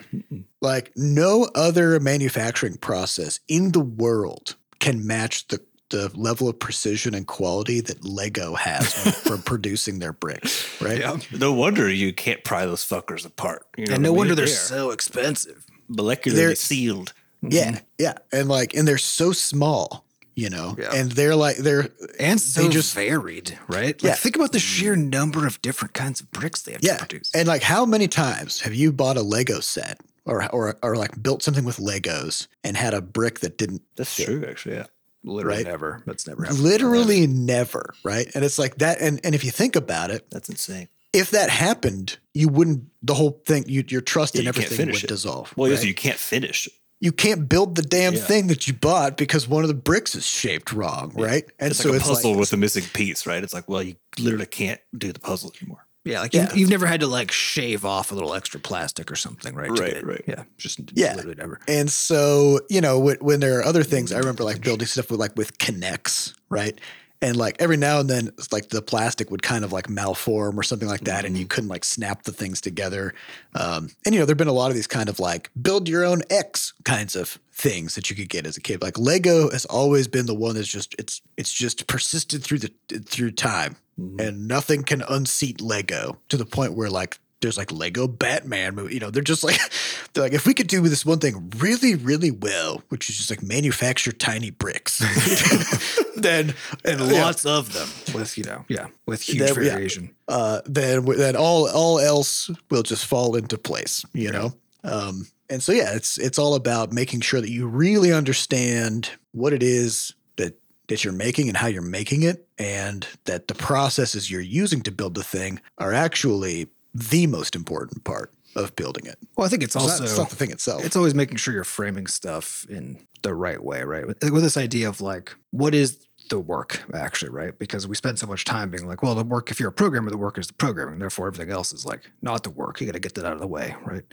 [0.61, 5.61] Like no other manufacturing process in the world can match the
[5.91, 8.93] the level of precision and quality that Lego has
[9.23, 10.99] for producing their bricks, right?
[10.99, 11.17] Yeah.
[11.39, 13.65] No wonder you can't pry those fuckers apart.
[13.79, 15.65] You know And no what I wonder they're They are so expensive.
[15.91, 17.15] molecularly They're- sealed.
[17.41, 20.05] Yeah, yeah, and like, and they're so small,
[20.39, 20.95] you know, Yeah.
[20.95, 21.89] and they're like they're
[22.21, 24.01] And so they just varied, right?
[24.03, 24.15] Like Yeah.
[24.15, 24.73] think about the mm.
[24.73, 27.31] sheer number of different kinds of bricks they have yeah, to produce.
[27.35, 31.21] and like how many times have you bought a Lego set or or or like
[31.23, 34.27] built something with Legos and had a brick that didn't That's fit?
[34.27, 34.77] true, actually.
[34.77, 34.87] Yeah.
[35.25, 35.67] Literally right?
[35.67, 36.03] never.
[36.07, 36.61] That's never happened.
[36.63, 38.31] Literally never, right?
[38.35, 40.89] And it's like that, and and if you think about it, That's insane.
[41.13, 42.85] if that happened, you wouldn't.
[43.03, 45.09] The whole thing, you, your trust Yeah, in you can't everything would it.
[45.09, 45.53] dissolve.
[45.57, 45.89] Well, yes, right?
[45.89, 46.69] you can't finish.
[47.01, 48.21] You can't build the damn Yeah.
[48.21, 51.45] thing that you bought because one of the bricks is shaped wrong, right?
[51.61, 53.43] And It's so like a it's puzzle like, with a missing piece, right?
[53.43, 55.87] It's like, well, you literally can't do the puzzle anymore.
[56.05, 56.49] Yeah, like Yeah.
[56.49, 59.71] You've, you've never had to like shave off a little extra plastic or something, right?
[59.71, 60.25] Right, get right.
[60.27, 61.15] Yeah, just Yeah.
[61.15, 61.61] literally never.
[61.69, 64.21] And so, you know, when, when there are other things, I mm-hmm.
[64.23, 66.81] remember like building stuff with like with K'NEX, right?
[67.21, 70.63] And like every now and then, like the plastic would kind of like malform or
[70.63, 73.13] something like that, and you couldn't like snap the things together.
[73.55, 76.05] Um, and you know, there've been a lot of these kind of like build your
[76.05, 78.83] own X kinds of things that you could get as a kid.
[78.83, 82.73] Like Lego has always been the one that's just it's it's just persisted through the
[83.05, 83.77] through time,
[84.21, 88.95] and nothing can unseat Lego to the point where like there's like Lego Batman movie.
[88.95, 89.59] You know, they're just like
[90.13, 93.31] they're like if we could do this one thing really, really well, which is just
[93.31, 94.99] like manufacture tiny bricks,
[96.17, 99.53] then And yeah, lots of them with, you know, yeah, with huge yeah.
[99.53, 100.15] variation.
[100.29, 104.05] uh, then then all all else will just fall into place.
[104.13, 104.53] You know.
[104.85, 109.53] Um, and so yeah, it's it's all about making sure that you really understand what
[109.53, 110.59] it is that
[110.89, 114.93] that you're making and how you're making it, and that the processes you're using to
[114.93, 119.19] build the thing are actually the most important part of building it.
[119.37, 120.85] Well, I think it's It's also not, it's not the thing itself.
[120.85, 124.07] it's always making sure you're framing stuff in the right way, right?
[124.07, 127.59] With, with this idea of like, what is the work actually, right?
[127.59, 130.11] Because we spend so much time being like, well, the work, if you're a programmer,
[130.11, 130.99] the work is the programming.
[130.99, 132.81] Therefore, everything else is like not the work.
[132.81, 134.05] You got to get that out of the way, right?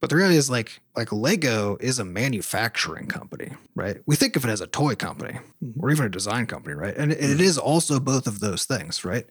[0.00, 3.96] But the reality is like, like Lego is a manufacturing company, right?
[4.06, 5.80] We think of it as a toy company mm-hmm.
[5.82, 6.96] or even a design company, right?
[6.96, 9.26] And it- it is also both of those things, right?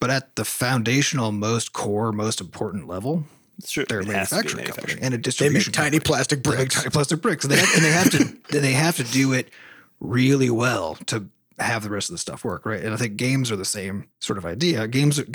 [0.00, 3.24] But at the foundational, most core, most important level,
[3.58, 3.84] It's true.
[3.88, 6.00] they're a It has to manufacturing company and a they distribution make tiny company.
[6.00, 6.74] plastic bricks.
[6.76, 7.44] tiny plastic bricks.
[7.44, 9.50] And they have, and they have to they have to do it
[10.00, 11.26] really well to
[11.58, 12.82] have the rest of the stuff work, right?
[12.84, 14.86] And I think games are the same sort of idea.
[14.88, 15.26] Games are,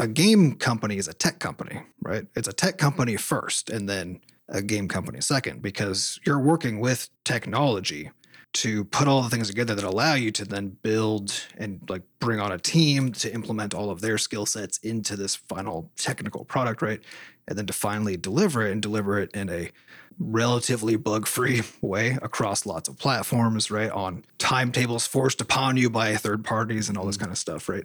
[0.00, 2.26] a game company is a tech company, right?
[2.34, 7.10] It's a tech company first, and then a game company second, because you're working with
[7.22, 8.10] technology
[8.52, 12.40] to put all the things together that allow you to then build and like bring
[12.40, 16.80] on a team to implement all of their skill sets into this final technical product,
[16.80, 17.00] right?
[17.46, 19.70] And then to finally deliver it and deliver it in a
[20.18, 23.90] relatively bug-free way across lots of platforms, right?
[23.90, 27.20] On timetables forced upon you by third parties and all this mm.
[27.20, 27.84] kind of stuff, right?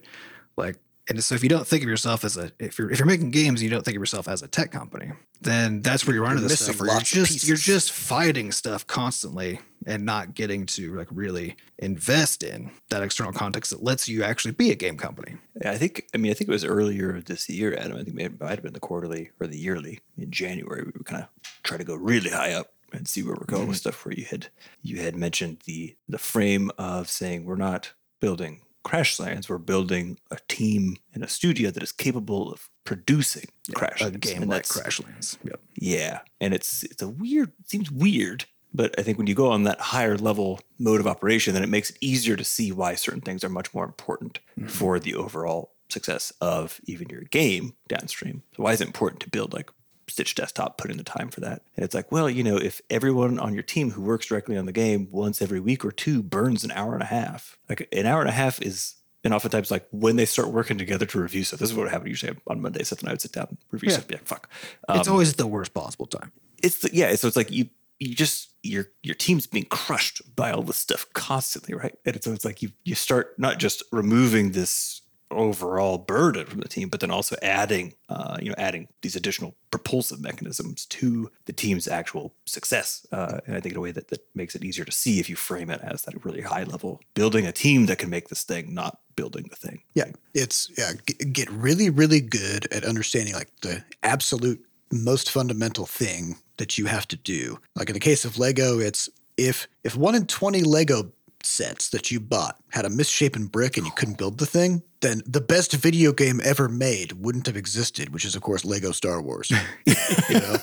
[0.57, 0.78] Like
[1.08, 3.32] and so if you don't think of yourself as a if you're if you're making
[3.32, 6.32] games, you don't think of yourself as a tech company, then that's where you run
[6.32, 10.34] into You're this missing stuff where you're just you're just fighting stuff constantly and not
[10.34, 14.76] getting to like really invest in that external context that lets you actually be a
[14.76, 15.36] game company.
[15.62, 16.08] Yeah, I think.
[16.14, 17.97] I mean, I think it was earlier this year, Adam.
[17.97, 20.82] I think it might have been the quarterly or the yearly in January.
[20.82, 21.30] We would kind of
[21.62, 23.89] try to go really high up and see where we're going with mm-hmm.
[23.89, 24.06] stuff.
[24.06, 24.47] Where you had
[24.82, 30.38] you had mentioned the the frame of saying we're not building Crashlands, we're building a
[30.48, 35.38] team in a studio that is capable of producing crash A game And like Crashlands.
[35.44, 35.60] Yep.
[35.76, 37.52] Yeah, and it's it's a weird.
[37.60, 41.08] It seems weird, but I think when you go on that higher level mode of
[41.08, 44.40] operation, then it makes it easier to see why certain things are much more important
[44.58, 44.68] mm-hmm.
[44.68, 48.44] for the overall success of even your game downstream.
[48.56, 49.72] So why is it important to build like
[50.08, 51.64] Stitch Desktop, put in the time for that?
[51.76, 54.66] And it's like, well, you know, if everyone on your team who works directly on
[54.66, 58.06] the game once every week or two burns an hour and a half, like an
[58.06, 58.95] hour and a half is.
[59.24, 61.91] And oftentimes, like when they start working together to review stuff, this is what would
[61.91, 62.84] happen usually on Monday.
[62.84, 63.93] Seth and I would sit down, review Yeah.
[63.95, 64.47] stuff, be like, fuck.
[64.89, 66.32] it's um, always the worst possible time.
[66.62, 70.51] it's the, yeah so it's like you you just your your team's being crushed by
[70.51, 74.51] all this stuff constantly right and so it's like you you start not just removing
[74.51, 75.01] this
[75.32, 79.56] overall burden from the team but then also adding uh you know adding these additional
[79.72, 84.08] propulsive mechanisms to the team's actual success uh and i think in a way that
[84.10, 87.02] that makes it easier to see if you frame it as that really high level
[87.16, 90.92] building a team that can make this thing not building the thing Yeah, it's yeah.
[91.32, 97.08] Get really, really good at understanding like the absolute most fundamental thing that you have
[97.10, 97.60] to do.
[97.76, 101.12] Like in the case of Lego, it's if if one in twenty Lego
[101.44, 105.22] sets that you bought had a misshapen brick and you couldn't build the thing, then
[105.26, 108.14] the best video game ever made wouldn't have existed.
[108.14, 109.51] Which is, of course, Lego Star Wars.
[109.86, 110.58] you know,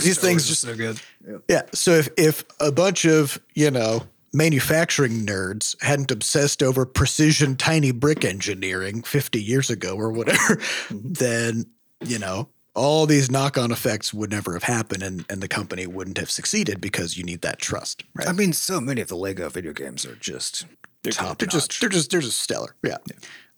[0.00, 1.00] these things just so good.
[1.48, 1.62] yeah.
[1.72, 4.02] So if if a bunch of you know
[4.32, 11.12] manufacturing nerds hadn't obsessed over precision tiny brick engineering 50 years ago or whatever, mm-hmm.
[11.12, 11.66] then,
[12.00, 15.86] you know, all these knock on effects would never have happened and, and the company
[15.86, 18.04] wouldn't have succeeded because you need that trust.
[18.14, 18.26] Right.
[18.26, 20.64] I mean, so many of the Lego video games are just
[21.10, 21.80] top they're just notch.
[21.80, 22.74] they're just they're just stellar.
[22.82, 22.98] Yeah.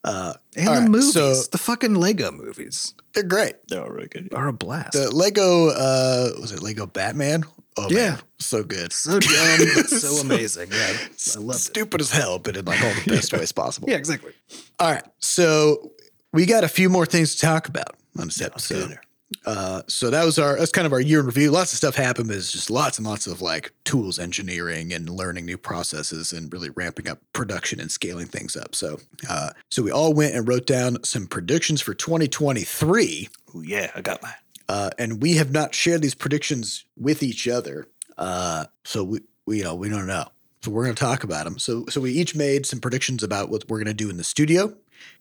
[0.04, 3.54] Uh, and all the right, movies, so- the fucking Lego movies they're great.
[3.68, 4.28] They're all really good.
[4.34, 4.92] are a blast.
[4.92, 7.44] The Lego uh was it Lego Batman?
[7.76, 8.10] Oh Yeah.
[8.10, 8.92] man, so good.
[8.92, 10.70] so dumb, but so So- amazing.
[10.72, 10.92] Yeah,
[11.36, 11.62] I loved it.
[11.62, 13.88] Stupid as hell, but in like all the best ways possible.
[13.88, 14.32] Yeah, exactly.
[14.78, 15.04] All right.
[15.20, 15.92] So
[16.32, 18.98] we got a few more things to talk about on this Let's get in episode.
[19.46, 21.50] Uh, so that was our that's kind of our year in review.
[21.50, 25.08] Lots of stuff happened, but it's just lots and lots of like tools engineering and
[25.08, 28.74] learning new processes and really ramping up production and scaling things up.
[28.74, 28.98] So
[29.28, 33.28] uh, so we all went and wrote down some predictions for 2023.
[33.54, 34.32] Ooh, yeah, I got mine.
[34.68, 37.86] Uh, and we have not shared these predictions with each other.
[38.16, 40.26] Uh, so we, we, you know, we don't know.
[40.62, 41.58] So we're going to talk about them.
[41.58, 44.24] So, so we each made some predictions about what we're going to do in the
[44.24, 44.74] studio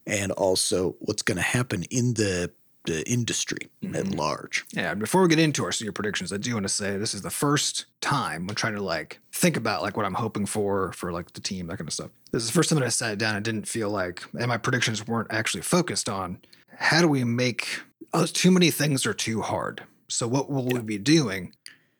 [0.06, 2.50] and also what's going to happen in the,
[2.84, 4.12] the industry at mm-hmm.
[4.12, 4.64] large.
[4.72, 7.22] Yeah, before we get into our studio predictions, I do want to say this is
[7.22, 11.12] the first time I'm trying to like think about like what I'm hoping for for
[11.12, 12.10] like the team, that kind of stuff.
[12.30, 14.58] This is the first time that I sat down and didn't feel like, and my
[14.58, 16.38] predictions weren't actually focused on
[16.76, 17.80] how do we make
[18.12, 19.82] oh, too many things are too hard.
[20.08, 21.52] So what will we be doing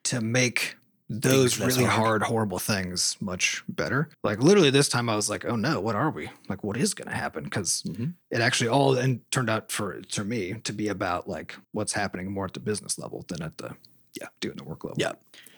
[0.05, 0.77] to make
[1.09, 1.91] those really hard.
[2.21, 4.09] hard, horrible things much better?
[4.23, 6.31] Like literally this time I was like, oh no, what are we?
[6.49, 7.45] Like what is going to happen?
[7.45, 8.15] Because Mhm.
[8.31, 12.33] it actually all and turned out for to me to be about like what's happening
[12.33, 13.77] more at the business level than at the
[14.21, 14.29] Yeah.
[14.41, 14.97] doing the work level.
[14.99, 15.13] Yeah.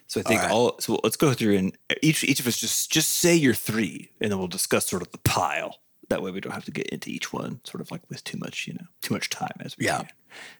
[0.09, 0.83] So I think All all, right.
[0.83, 4.31] so let's go through and each each of us just just say your three, and
[4.31, 5.81] then we'll discuss sort of the pile.
[6.09, 8.39] That way we don't have to get into each one sort of like with too
[8.39, 9.99] much, you know, too much time as we Yeah.
[10.03, 10.09] can.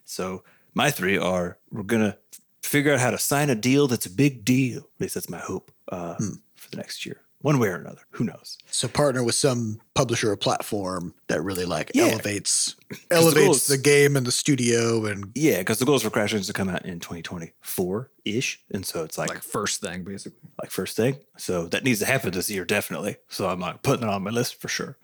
[0.03, 2.17] So my three are we're gonna
[2.63, 4.79] figure out how to sign a deal that's a big deal.
[4.79, 6.29] At least that's my hope uh, Hmm.
[6.55, 8.01] for the next year, one way or another.
[8.11, 8.57] Who knows?
[8.69, 12.07] So partner with some publisher or platform that really like Yeah.
[12.07, 16.09] elevates the elevates goals- the game and the studio and Yeah, because the goals for
[16.09, 20.03] Crash is to come out in 2024 ish, and so it's like Like first thing
[20.03, 20.39] basically.
[20.61, 21.17] like first thing.
[21.37, 23.17] So that needs to happen this year, definitely.
[23.29, 24.97] So I'm like putting it on my list for sure.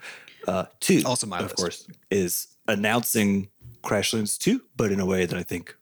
[0.48, 1.56] Uh, two, Also my of list.
[1.56, 3.48] course, is announcing
[3.84, 5.76] Crashlands 2, but in a way that I think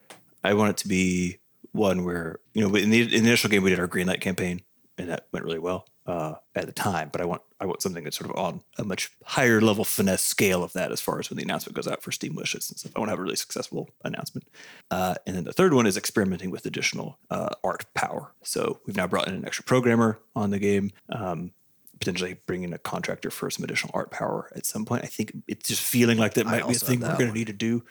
[0.44, 1.38] I want it to be
[1.72, 4.20] one where, you know, in the, in the initial game, we did our green light
[4.20, 4.62] campaign
[4.98, 7.08] and that went really well uh, at the time.
[7.12, 10.22] But I want I want something that's sort of on a much higher level finesse
[10.22, 12.78] scale of that as far as when the announcement goes out for Steam wishes and
[12.78, 12.92] stuff.
[12.94, 14.48] I want to have a really successful announcement.
[14.90, 18.32] Uh, and then the third one is experimenting with additional uh, art power.
[18.42, 20.92] So we've now brought in an extra programmer on the game.
[21.08, 21.52] Um,
[21.98, 25.04] potentially bringing a contractor for some additional art power at some point.
[25.04, 27.46] I think it's just feeling like that might be a thing we're going to need
[27.46, 27.84] to do.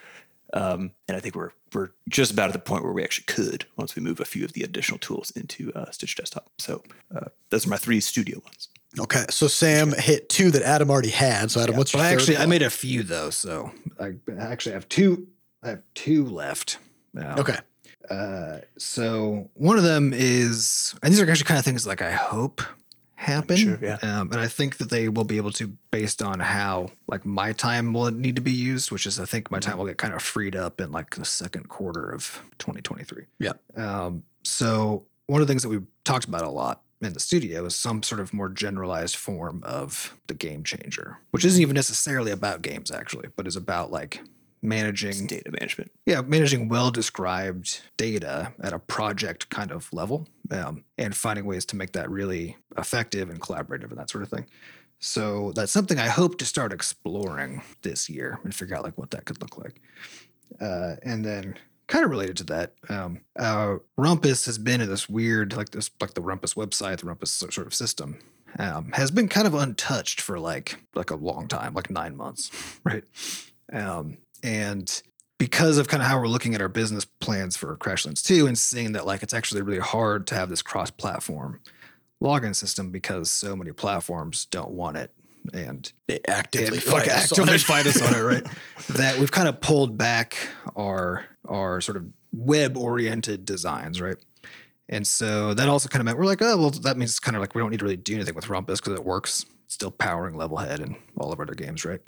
[0.53, 3.65] Um, and I think we're we're just about at the point where we actually could
[3.77, 6.49] once we move a few of the additional tools into uh, Stitch Desktop.
[6.57, 6.83] So
[7.15, 8.67] uh, those are my three studio ones.
[8.99, 9.25] okay.
[9.29, 11.51] So Sam hit two that Adam already had.
[11.51, 14.13] So Adam, what's But your I third actually I made a few though, so I
[14.29, 15.27] I actually have two
[15.63, 16.77] I have two left.
[17.17, 17.57] Um, okay.
[18.09, 22.11] Uh, so one of them is, and these are actually kind of things like I
[22.11, 22.61] hope
[23.22, 23.55] happen.
[23.55, 23.97] Sure, yeah.
[24.01, 27.53] Um, and I think that they will be able to, based on how like my
[27.53, 29.69] time will need to be used, which is I think my Mm-hmm.
[29.69, 33.26] time will get kind of freed up in like the second quarter of 2023.
[33.39, 33.53] Yeah.
[33.76, 37.65] Um, so one of the things that we've talked about a lot in the studio
[37.65, 42.32] is some sort of more generalized form of the game changer, which isn't even necessarily
[42.32, 44.22] about games actually, but is about like
[44.62, 45.91] managing It's data management.
[46.05, 51.66] yeah, managing well described data at a project kind of level um, and finding ways
[51.66, 54.45] to make that really effective and collaborative and that sort of thing.
[54.99, 59.12] So that's something I hope to start exploring this year and figure out like what
[59.12, 59.82] that could look like.
[60.59, 61.55] Uh, and then
[61.88, 65.89] kind of related to that, um, uh, Rumpus has been in this weird, like this,
[65.99, 68.20] like the Rumpus website, the Rumpus sort of system.
[68.59, 72.51] Um, has been kind of untouched for like like a long time, like nine months,
[72.84, 73.05] right?
[73.72, 75.01] Um, and
[75.37, 78.57] because of kind of how we're looking at our business plans for Crashlands 2 and
[78.57, 81.59] seeing that like it's actually really hard to have this cross-platform
[82.21, 85.11] login system because so many platforms don't want it
[85.53, 88.45] and They actively and, fight us actively fight us on it, right?
[88.89, 90.37] that we've kind of pulled back
[90.75, 94.17] our our sort of web-oriented designs, right?
[94.87, 97.35] And so that also kind of meant we're like, oh well, that means it's kind
[97.35, 99.91] of like we don't need to really do anything with Rumpus because it works, still
[99.91, 102.01] powering Levelhead and all of our other games, right?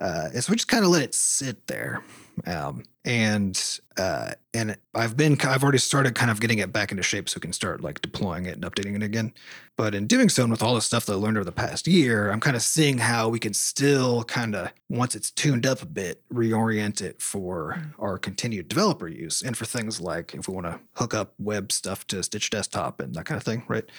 [0.00, 2.02] Uh, so we just kind of let it sit there.
[2.46, 7.02] Um, and uh, and I've been I've already started kind of getting it back into
[7.02, 9.32] shape so we can start like deploying it and updating it again.
[9.76, 11.88] But in doing so, and with all the stuff that I learned over the past
[11.88, 15.82] year, I'm kind of seeing how we can still kind of once it's tuned up
[15.82, 20.54] a bit, reorient it for our continued developer use and for things like if we
[20.54, 23.90] want to hook up web stuff to Stitch Desktop and that kind of thing, right?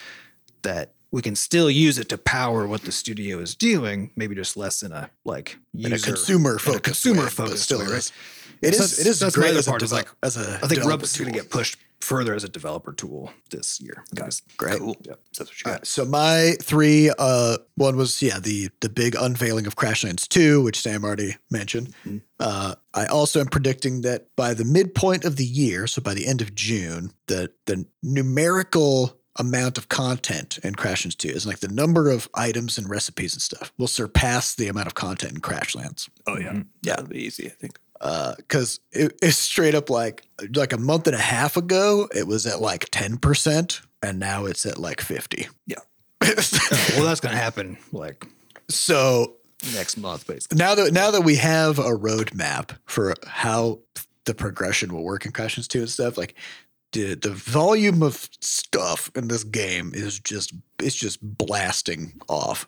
[0.61, 4.55] That we can still use it to power what the studio is doing, maybe just
[4.57, 7.79] less in a like In a user- consumer in a consumer way, but focused still
[7.79, 7.91] way, is.
[7.91, 8.11] right?
[8.61, 8.99] It So is.
[8.99, 11.37] It is that's great as part is like, as a I think Rub's going to
[11.39, 14.03] get pushed further as a developer tool this year.
[14.15, 14.79] Guys, Great.
[14.79, 14.95] Cool.
[15.03, 15.71] So that's what you got.
[15.71, 20.61] Right, so my three, uh, one was yeah the the big unveiling of Crashlands two,
[20.61, 21.93] which Sam already mentioned.
[22.39, 26.27] Uh, I also am predicting that by the midpoint of the year, so by the
[26.27, 31.67] end of June, the the numerical amount of content in Crashlands two is like the
[31.67, 36.09] number of items and recipes and stuff will surpass the amount of content in Crashlands.
[36.27, 36.61] Oh yeah, mm-hmm.
[36.81, 37.47] yeah, that'll be easy.
[37.47, 37.79] I think.
[38.01, 40.23] Uh, because it, it's straight up like
[40.55, 44.65] like a month and a half ago it was at like 10% and now it's
[44.65, 45.79] at like 50 Yeah.
[46.21, 48.25] well, that's going to happen like
[48.69, 49.35] so
[49.73, 50.57] next month, basically.
[50.57, 53.79] now that now that we have a roadmap for how
[54.25, 56.35] the progression will work in Crashlands 2 and stuff like
[56.91, 62.67] the the volume of stuff in this game is just it's just blasting off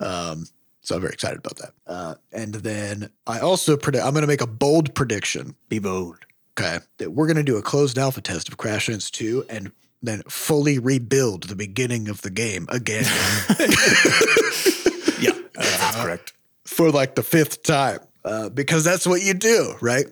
[0.00, 0.44] um
[0.82, 1.72] so I'm very excited about that.
[1.84, 6.18] Uh, and then I also predict I'm going to make a bold prediction Be bold.
[6.56, 6.78] Okay.
[6.98, 10.22] That we're going to do a closed alpha test of Crash Crashlands 2 and then
[10.28, 13.02] fully rebuild the beginning of the game again
[15.18, 16.32] Yeah, uh, that's correct.
[16.64, 17.98] for like the fifth time.
[18.24, 20.06] Uh, because that's what you do, right?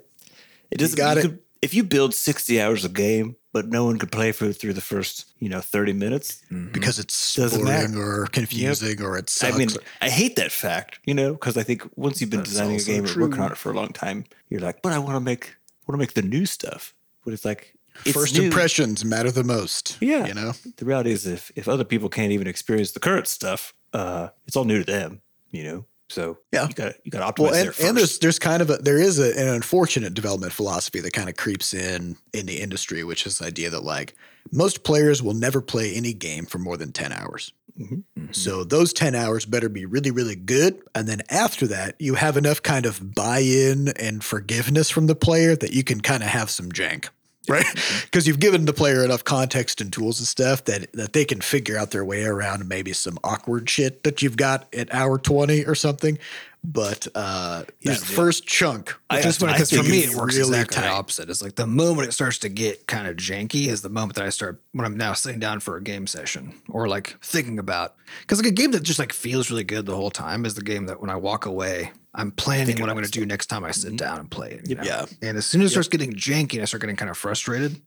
[0.71, 0.97] It doesn't.
[0.97, 1.23] got you it.
[1.23, 4.75] could- if you build sixty hours of game, but no one could play for through
[4.75, 6.43] the first, you know, thirty minutes.
[6.73, 8.23] Because it's Doesn't boring matter.
[8.23, 9.43] or confusing or it's.
[9.43, 9.69] I mean,
[10.01, 12.75] I hate that fact, you know, because I think once you've been That's designing a
[12.75, 15.17] also game and working on it for a long time, you're like, but I want
[15.17, 15.57] to make,
[15.87, 16.95] want to make the new stuff.
[17.25, 18.45] But it's like, it's first new.
[18.45, 19.97] impressions matter the most.
[20.01, 20.27] Yeah.
[20.27, 20.53] You know?
[20.77, 24.57] The reality is, if if other people can't even experience the current stuff, uh, it's
[24.57, 25.87] all new to them, you know.
[26.11, 26.69] So Yeah.
[26.69, 27.89] you got you got to Well, optimize there and, first.
[27.89, 31.29] and there's there's kind of a there is a, an unfortunate development philosophy that kind
[31.29, 34.15] of creeps in in the industry, which is the idea that like
[34.53, 37.53] most players will never play any game for more than ten hours.
[37.81, 38.05] Mhm.
[38.33, 42.37] So those ten hours better be really really good, and then after that, you have
[42.37, 46.51] enough kind of buy-in and forgiveness from the player that you can kind of have
[46.51, 47.09] some jank.
[47.49, 47.66] Right,
[48.05, 51.42] because you've given the player enough context and tools and stuff that that they can
[51.42, 55.62] figure out their way around maybe some awkward shit that you've got at hour twenty
[55.66, 56.18] or something.
[56.67, 60.83] But uh, that first chunk, is funny because for me it works really exactly tight.
[60.83, 61.29] the opposite.
[61.29, 64.25] It's like the moment it starts to get kind of janky is the moment that
[64.25, 67.97] I start when I'm now sitting down for a game session or like thinking about
[68.23, 70.62] because like a game that just like feels really good the whole time is the
[70.62, 73.65] game that when I walk away I'm planning what I'm going to do next time
[73.65, 74.69] I sit down and play it.
[74.69, 74.85] you know?
[74.85, 75.07] Yeah.
[75.21, 77.81] And as soon as it starts getting janky and I start getting kind of frustrated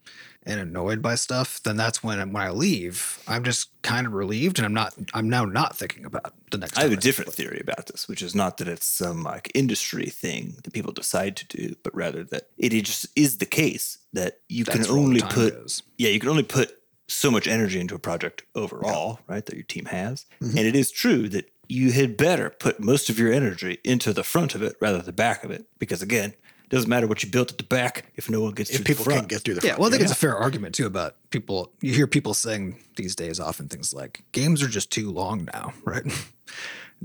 [0.47, 4.57] and annoyed by stuff, then that's when when I leave, I'm just kind of relieved
[4.57, 7.59] and I'm not I'm now not thinking about the next I have a different theory
[7.61, 11.47] about this, which is not that it's some like industry thing that people decide to
[11.47, 15.09] do, but rather that it just is the case that you That's can where all
[15.09, 15.83] the only put goes.
[15.97, 16.71] yeah you can only put
[17.09, 19.45] so much energy into a project overall, right?
[19.45, 20.57] That your team has, Mm-hmm.
[20.57, 24.23] and it is true that you had better put most of your energy into the
[24.23, 26.33] front of it rather than the back of it, because again,
[26.69, 29.03] doesn't matter what you built at the back if no one gets if through people
[29.05, 29.19] the front.
[29.21, 29.79] can't get through the Yeah, front.
[29.79, 31.71] well, I think it's a fair argument too about people.
[31.81, 35.73] You hear people saying these days often things like games are just too long now,
[35.85, 36.03] right?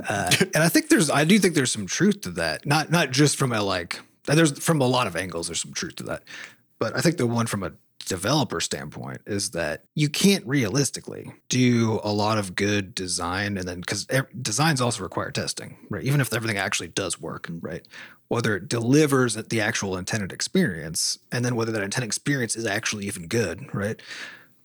[0.09, 2.67] Uh, and I think there's, I do think there's some truth to that.
[2.67, 5.47] Not not just from a like, there's from a lot of angles.
[5.49, 6.23] There's some truth to that,
[6.79, 7.73] but I think the one from a
[8.13, 13.81] developer standpoint is that you can't realistically do a lot of good design and then
[13.81, 14.07] because
[14.43, 16.05] designs also require testing right?
[16.05, 17.89] Even if everything actually does work right?
[18.29, 23.07] Whether it delivers the actual intended experience and then whether that intended experience is actually
[23.07, 23.99] even good right?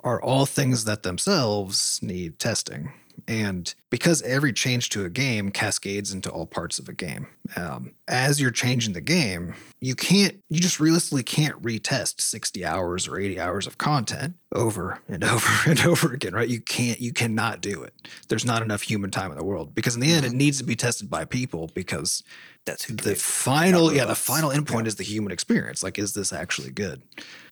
[0.04, 2.92] Are all things that themselves need testing
[3.28, 7.94] and because every change to a game cascades into all parts of a game um,
[8.08, 13.20] as you're changing the game you can't you just realistically can't retest 60 hours or
[13.20, 16.48] 80 hours of content over and over and over again right?
[16.50, 17.94] You can't you cannot do it.
[18.30, 20.64] There's not enough human time in the world because in the end it needs to
[20.64, 22.24] be tested by people because
[22.66, 25.84] That's who the final yeah the final endpoint is the human experience.
[25.84, 27.02] Like is this actually good?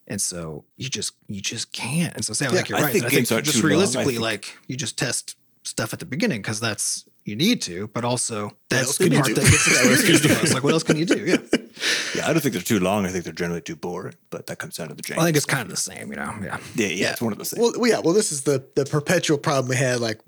[0.07, 2.13] And so you just you just can't.
[2.15, 2.93] And so Sam, I think you're I right.
[2.93, 3.69] think I games think aren't just too long.
[3.71, 5.35] Realistically think- like you just test
[5.65, 9.35] stuff at the beginning because that's you need to but also that's the part that
[9.35, 11.37] gets experienced the most like what else can you do yeah
[12.15, 13.05] Yeah, I don't think they're too long.
[13.05, 15.17] I think they're generally too boring, but that comes down to the jank.
[15.17, 17.39] I think it's kind of the same you know yeah yeah, yeah, it's one of
[17.39, 17.61] the same.
[17.61, 17.99] Well, yeah.
[17.99, 19.99] Well, this is the the perpetual problem we had.
[19.99, 20.21] Like,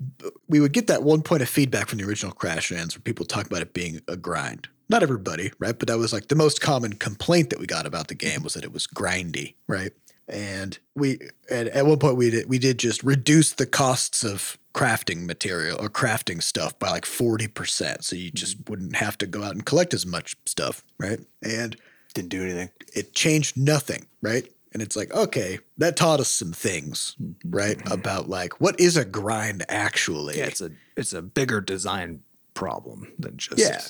[0.48, 3.24] we would get that one point of feedback from the original Crash Crashlands where people
[3.24, 4.68] talk about it being a grind.
[4.90, 5.78] Not everybody, right?
[5.78, 8.54] But that was like the most common complaint that we got about the game was
[8.54, 9.92] that it was grindy, right?
[10.28, 11.18] And we,
[11.50, 15.78] and at one point we did we did just reduce the costs of crafting material
[15.80, 18.70] or crafting stuff by like forty percent, so you just mm-hmm.
[18.70, 21.20] wouldn't have to go out and collect as much stuff, right?
[21.42, 21.76] And
[22.14, 22.70] Didn't do anything.
[22.94, 24.46] it changed nothing, right?
[24.72, 27.50] And it's like, okay, that taught us some things, mm-hmm.
[27.50, 27.78] right?
[27.78, 27.92] Mm-hmm.
[27.92, 30.38] About like what is a grind actually.
[30.38, 32.20] Yeah, it's a it's a bigger design
[32.54, 33.80] problem than just Yeah.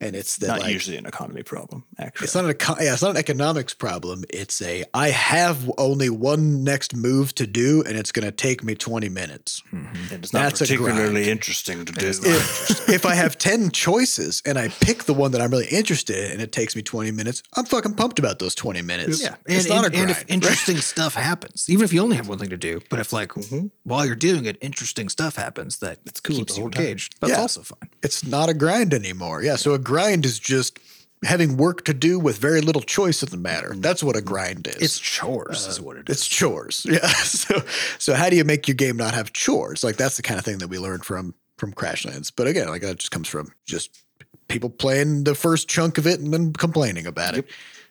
[0.00, 2.24] And it's that Not like, usually an economy problem, actually.
[2.24, 4.24] It's not an eco- yeah, it's not an economics problem.
[4.30, 8.64] It's a I have only one next move to do, and it's going to take
[8.64, 9.62] me twenty minutes.
[9.72, 10.14] Mm-hmm.
[10.14, 12.06] and it's not That's particularly interesting to do.
[12.08, 16.16] If, if I have ten choices and I pick the one that I'm really interested
[16.16, 19.22] in, and it takes me twenty minutes, I'm fucking pumped about those twenty minutes.
[19.22, 20.10] Yeah, it's and, not and, a and grind.
[20.10, 20.24] if right?
[20.30, 23.30] interesting stuff happens, even if you only have one thing to do, but if like
[23.30, 23.66] mm-hmm.
[23.84, 26.82] while you're doing it, interesting stuff happens that cool keeps you whole time.
[26.82, 27.16] engaged.
[27.20, 27.40] That's Yeah.
[27.40, 27.90] also fine.
[28.02, 29.42] it's not a grind anymore.
[29.42, 30.78] Yeah, so a grind is just
[31.24, 33.74] having work to do with very little choice in the matter.
[33.76, 34.76] That's what a grind is.
[34.76, 36.16] It's chores, is what it is.
[36.16, 36.86] It's chores.
[36.90, 37.08] Yeah.
[37.08, 37.62] So
[37.98, 39.82] so how do you make your game not have chores?
[39.82, 42.32] Like that's the kind of thing that we learned from from Crashlands.
[42.34, 44.02] But again, like that just comes from just
[44.48, 47.46] people playing the first chunk of it and then complaining about it.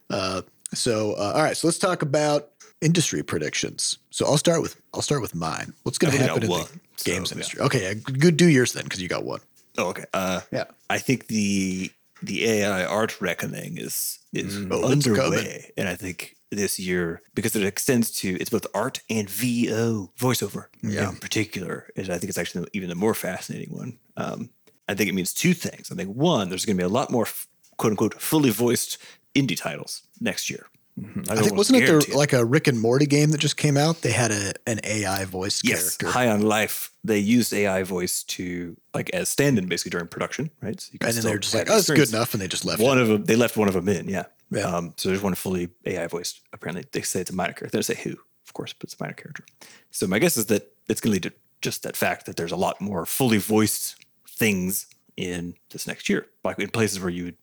[0.09, 0.41] Uh,
[0.73, 2.49] so uh, all right, so let's talk about
[2.81, 3.97] industry predictions.
[4.09, 5.73] So I'll start with I'll start with mine.
[5.83, 7.35] What's going to happen in one, the so, games yeah.
[7.35, 7.61] industry?
[7.61, 8.37] Okay, yeah, good.
[8.37, 9.41] Do yours then because you got one.
[9.79, 10.05] Oh, okay.
[10.13, 10.65] Uh, Yeah.
[10.89, 16.79] I think the the AI art reckoning is is Oh, underway, and I think this
[16.79, 21.09] year because it extends to it's both art and VO voiceover Yeah.
[21.09, 21.87] in particular.
[21.95, 23.97] Is I think it's actually even the more fascinating one.
[24.17, 24.49] Um,
[24.89, 25.91] I think it means two things.
[25.91, 27.27] I think one, there's going to be a lot more
[27.77, 28.97] quote unquote fully voiced
[29.35, 30.65] indie titles next year.
[31.29, 34.01] I think wasn't it there like a Rick and Morty game that just came out?
[34.01, 36.17] They had a an AI voice Yes, character.
[36.17, 36.91] High on Life.
[37.03, 40.79] They used AI voice to like as stand-in basically during production, right?
[40.79, 42.81] So you and then they're just like, "Oh, it's good enough," and they just left.
[42.81, 43.01] One it.
[43.01, 44.25] of them, they left one of them in, yeah.
[44.51, 44.63] Yeah.
[44.63, 46.41] Um, so there's one fully AI voiced.
[46.53, 47.67] Apparently, they say it's a minor character.
[47.67, 49.45] They don't say who, of course, but it's a minor character.
[49.91, 52.51] So my guess is that it's going to lead to just that fact that there's
[52.51, 53.95] a lot more fully voiced
[54.27, 54.87] things
[55.17, 57.33] in this next year, like in places where you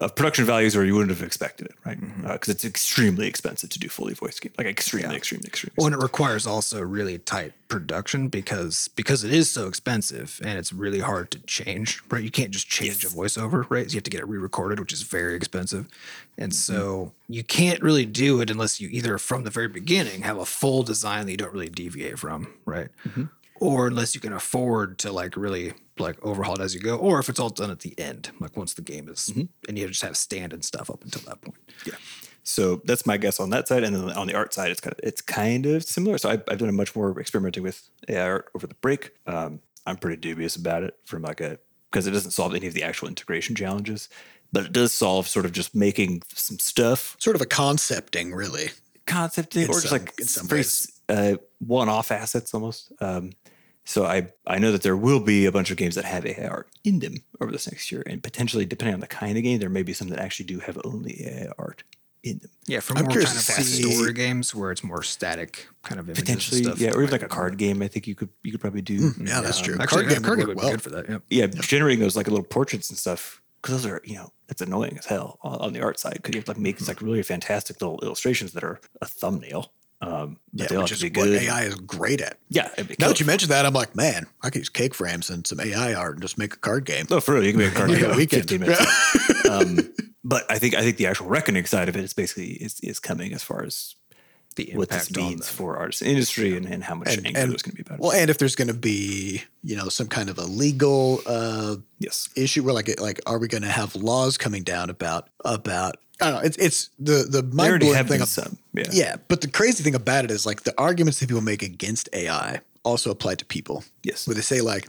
[0.00, 2.00] of production values where you wouldn't have expected it, right?
[2.00, 2.26] Mm-hmm.
[2.26, 5.74] Uh, because it's extremely expensive to do fully voiced games, like extremely, extremely, extremely.
[5.76, 10.58] Well, and it requires also really tight production because because it is so expensive and
[10.58, 12.02] it's really hard to change.
[12.08, 13.66] Right, you can't just change a voiceover.
[13.68, 15.86] Right, you have to get it re-recorded, which is very expensive,
[16.38, 16.74] and mm-hmm.
[16.74, 20.46] so you can't really do it unless you either from the very beginning have a
[20.46, 22.54] full design that you don't really deviate from.
[22.64, 22.88] Right.
[23.06, 23.24] Mm-hmm.
[23.60, 27.18] Or unless you can afford to like really like overhaul it as you go, or
[27.20, 29.30] if it's all done at the end, like once the game is,
[29.68, 31.58] and you just have stand and stuff up until that point.
[31.86, 31.94] Yeah.
[32.42, 34.94] So that's my guess on that side, and then on the art side, it's kind
[34.94, 36.18] of it's kind of similar.
[36.18, 39.12] So I've, I've done a much more experimenting with AI art over the break.
[39.26, 41.58] Um, I'm pretty dubious about it from like a
[41.90, 44.08] because it doesn't solve any of the actual integration challenges,
[44.52, 48.70] but it does solve sort of just making some stuff sort of a concepting, really.
[49.06, 50.64] concept or just like in some very
[51.08, 52.92] uh, one-off assets almost.
[53.00, 53.32] Um,
[53.84, 56.46] so I I know that there will be a bunch of games that have AI
[56.46, 59.58] art in them over this next year, and potentially depending on the kind of game,
[59.58, 61.82] there may be some that actually do have only AI art
[62.22, 62.50] in them.
[62.66, 65.66] Yeah, for I'm more kind of to fast see- story games where it's more static
[65.82, 66.78] kind of images and potentially stuff.
[66.78, 69.08] yeah or even like a card game i think you could you could probably do
[69.10, 69.76] hmm, Yeah, that's true.
[69.80, 70.66] Actually, card game card would game work would well.
[70.68, 71.08] be good for that.
[71.08, 71.22] Yep.
[71.30, 74.98] yeah generating those like little portraits and stuff because those are you know it's annoying
[74.98, 76.82] as hell on, on the art side because you have to like make mm-hmm.
[76.84, 79.72] these like really fantastic little illustrations that are a thumbnail
[80.02, 82.38] um but Yeah, which is what good AI is great at.
[82.48, 85.46] yeah Now that you mentioned that, I'm like, man, I could use cake frames and
[85.46, 87.06] some AI art and just make a card game.
[87.10, 88.48] no for real you can make a card game weekend.
[88.48, 89.78] 15 minutes um
[90.24, 92.98] but i think i think the actual reckoning side of it is basically is, is
[92.98, 93.94] coming as far as
[94.66, 97.26] The what this impact on means for artists and industry and, and how much And-
[97.26, 99.42] anger and- there's going to be about it Well, and if there's going to be,
[99.62, 103.48] you know, some kind of a legal uh, yes issue where, like, like, are we
[103.48, 105.96] going to have laws coming down about about?
[106.22, 106.46] I don't know.
[106.46, 108.20] It's it's the the mind blowing thing.
[108.20, 111.28] of- some yeah Yeah, but the crazy thing about it is like the arguments that
[111.28, 113.84] people make against AI also apply to people.
[114.02, 114.26] Yes.
[114.26, 114.86] Where they say like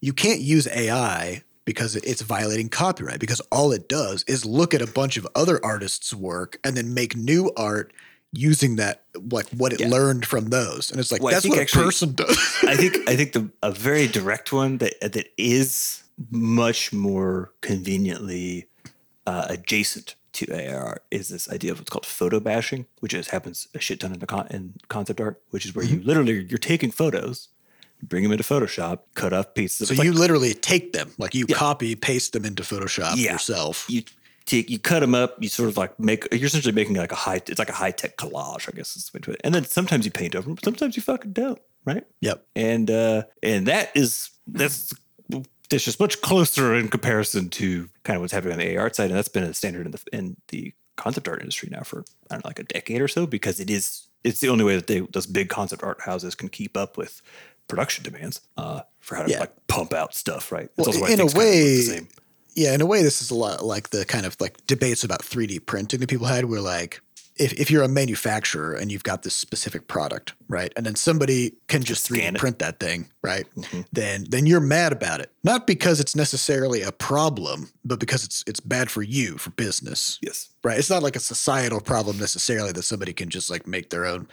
[0.00, 4.82] you can't use AI because it's violating copyright because all it does is look at
[4.82, 7.92] a bunch of other artists' work and then make new art
[8.32, 9.88] using that like what it Yeah.
[9.88, 10.90] learned from those.
[10.90, 12.38] And it's like Well, that's what actually- a person does.
[12.62, 18.66] I think I think the a very direct one that that is much more conveniently
[19.26, 23.68] uh, adjacent to AR is this idea of what's called photo bashing, which is happens
[23.74, 26.06] a shit ton in, the con- in concept art, which is where you Mm-hmm.
[26.08, 27.48] literally you're taking photos,
[28.02, 29.88] bring them into Photoshop, cut up pieces.
[29.88, 33.32] so you like, literally take them, like you copy paste them into Photoshop Yeah.
[33.32, 33.86] yourself.
[33.88, 34.02] you
[34.46, 37.16] take you cut them up, you sort of like make you're essentially making like a
[37.16, 39.40] high it's like a high tech collage, I guess is the way to it.
[39.44, 42.04] And then sometimes you paint over them, sometimes you fucking don't, right?
[42.20, 42.46] Yep.
[42.56, 44.94] and uh and that is that's
[45.68, 49.10] that's just much closer in comparison to kind of what's happening on the AR side,
[49.10, 52.34] and that's been a standard in the in the concept art industry now for I
[52.36, 54.86] don't know like a decade or so because it is it's the only way that
[54.86, 57.20] they those big concept art houses can keep up with
[57.68, 59.40] production demands uh, for how to Yeah.
[59.40, 60.70] like pump out stuff, right?
[60.76, 62.08] Well, also why in a way, kind of
[62.56, 62.64] look the way- same.
[62.64, 65.22] Yeah, in a way, this is a lot like the kind of like debates about
[65.22, 67.00] 3D printing that people had, where like
[67.38, 71.52] if, if you're a manufacturer and you've got this specific product, right, and then somebody
[71.68, 72.34] can just 3D it.
[72.38, 73.82] print that thing, right, mm-hmm.
[73.92, 78.42] then then you're mad about it, not because it's necessarily a problem, but because it's
[78.46, 80.48] it's bad for you for business, Yes.
[80.64, 80.78] right?
[80.78, 84.28] It's not like a societal problem necessarily that somebody can just like make their own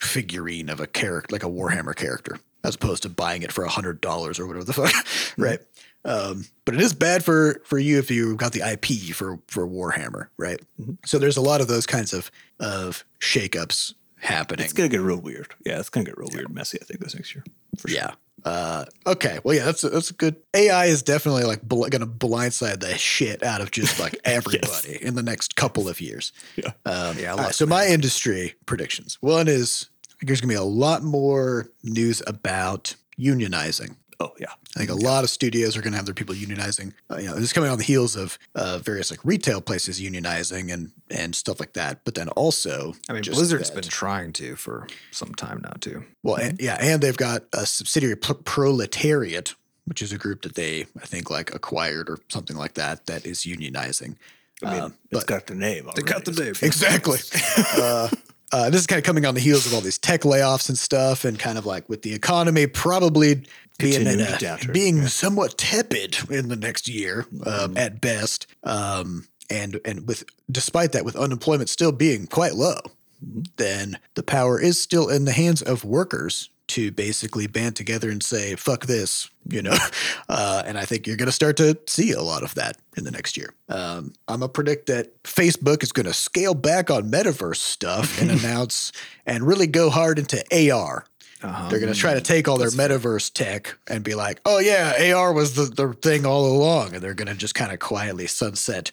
[0.00, 3.68] figurine of a character, like a Warhammer character, as opposed to buying it for a
[3.68, 4.94] hundred dollars or whatever the fuck,
[5.38, 5.60] right?
[6.04, 9.66] Um, but it is bad for for you if you got the IP for for
[9.66, 10.60] Warhammer, right?
[11.06, 12.30] So there's a lot of those kinds of
[12.60, 14.64] of shakeups happening.
[14.64, 15.54] It's gonna get real weird.
[15.64, 16.78] Yeah, it's gonna get real weird and messy.
[16.80, 17.44] I think this next year.
[17.78, 17.96] For sure.
[17.96, 18.10] Yeah.
[18.44, 19.38] Uh, okay.
[19.42, 20.36] Well, yeah, that's a, that's a good.
[20.52, 24.98] AI is definitely like bl- going to blindside the shit out of just like everybody
[25.00, 26.30] in the next couple of years.
[26.54, 26.72] Yeah.
[26.84, 29.16] Um, Yeah, right, so my industry predictions.
[29.22, 29.88] One is
[30.20, 33.96] there's going to be a lot more news about unionizing.
[34.20, 34.52] Oh yeah.
[34.76, 36.92] I think a lot of studios are going to have their people unionizing.
[37.10, 40.00] Uh, you know, this is coming on the heels of uh, various like retail places
[40.00, 42.04] unionizing and and stuff like that.
[42.04, 45.72] But then also, I mean, just Blizzard's that- been trying to for some time now
[45.80, 46.04] too.
[46.22, 49.54] well, and, yeah, and they've got a subsidiary Pro- Proletariat,
[49.86, 53.26] which is a group that they I think like acquired or something like that that
[53.26, 54.16] is unionizing.
[54.62, 55.88] I mean, Um, it's but- got the name.
[55.94, 56.54] They got the name.
[56.62, 57.18] Exactly.
[57.76, 58.08] uh,
[58.52, 60.78] uh, this is kind of coming on the heels of all these tech layoffs and
[60.78, 63.42] stuff, and kind of like with the economy probably
[63.78, 69.80] being in a, being somewhat tepid in the next year um, at best, um, and
[69.84, 72.78] and with despite that, with unemployment still being quite low,
[73.56, 78.22] then the power is still in the hands of workers to basically band together and
[78.22, 79.76] say "fuck this," you know.
[80.26, 83.04] Uh, and I think you're going to start to see a lot of that in
[83.04, 83.52] the next year.
[83.68, 88.30] Um, I'm gonna predict that Facebook is going to scale back on metaverse stuff and
[88.30, 88.90] announce
[89.26, 91.04] and really go hard into AR.
[91.44, 91.68] Uh-huh.
[91.68, 95.14] They're going to try to take all their metaverse tech and be like, "Oh yeah,
[95.14, 98.26] AR was the, the thing all along," and they're going to just kind of quietly
[98.26, 98.90] sunset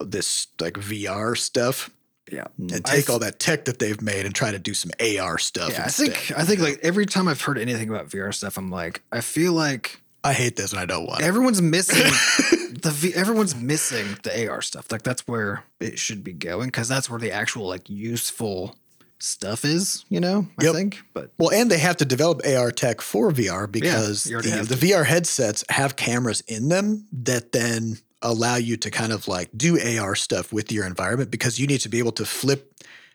[0.00, 1.90] this like VR stuff
[2.30, 2.46] Yeah.
[2.58, 5.36] and take th- all that tech that they've made and try to do some AR
[5.38, 5.72] stuff.
[5.72, 8.70] Yeah, I think I think like every time I've heard anything about VR stuff, I'm
[8.70, 11.24] like, I feel like I hate this and I don't want it.
[11.26, 12.10] everyone's missing
[12.82, 14.90] the v- everyone's missing the AR stuff.
[14.90, 18.76] Like that's where it should be going because that's where the actual like useful
[19.22, 20.04] stuff is.
[20.08, 20.74] You know, I Yep.
[20.74, 21.02] think.
[21.14, 24.90] But Well, and they have to develop AR tech for VR because already the, the
[24.90, 29.78] VR headsets have cameras in them that then allow you to kind of like do
[29.98, 32.74] AR stuff with your environment because you need to be able to flip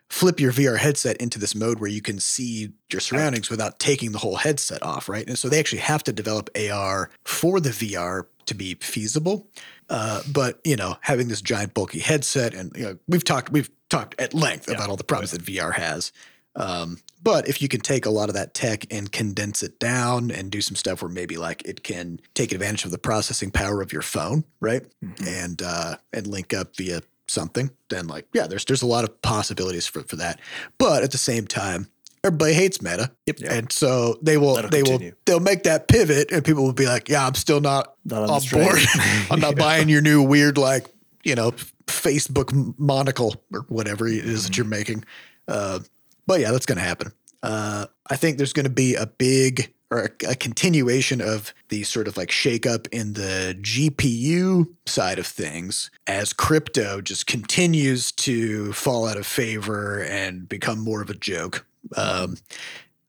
[0.10, 4.12] flip your VR headset into this mode where you can see your surroundings without taking
[4.12, 5.28] the whole headset off, right?
[5.28, 9.47] And so they actually have to develop AR for the VR to be feasible.
[9.89, 13.70] Uh, but you know, having this giant bulky headset, and you know, we've talked we've
[13.90, 16.12] talked at length about all the problems that VR has.
[16.58, 20.32] Um, but if you can take a lot of that tech and condense it down
[20.32, 23.82] and do some stuff where maybe like it can take advantage of the processing power
[23.82, 24.84] of your phone, right?
[25.26, 29.22] And uh, and link up via something, then like yeah, there's there's a lot of
[29.22, 30.40] possibilities for for that.
[30.78, 31.88] But at the same time,
[32.24, 33.38] everybody hates Meta, Yep.
[33.50, 35.10] and so they will That'll they continue.
[35.12, 38.24] will they'll make that pivot, and people will be like, yeah, I'm still not Not
[38.24, 38.80] on on board.
[39.30, 40.86] I'm not buying your new weird like
[41.24, 41.54] you know
[41.88, 45.04] Facebook monocle or whatever it is that you're making.
[45.48, 45.80] Uh,
[46.28, 47.12] but yeah, that's going to happen.
[47.44, 51.84] Uh, I think there's going to be a big or a, a continuation of the
[51.84, 58.74] sort of like shakeup in the GPU side of things as crypto just continues to
[58.74, 61.66] fall out of favor and become more of a joke.
[61.96, 62.38] Um,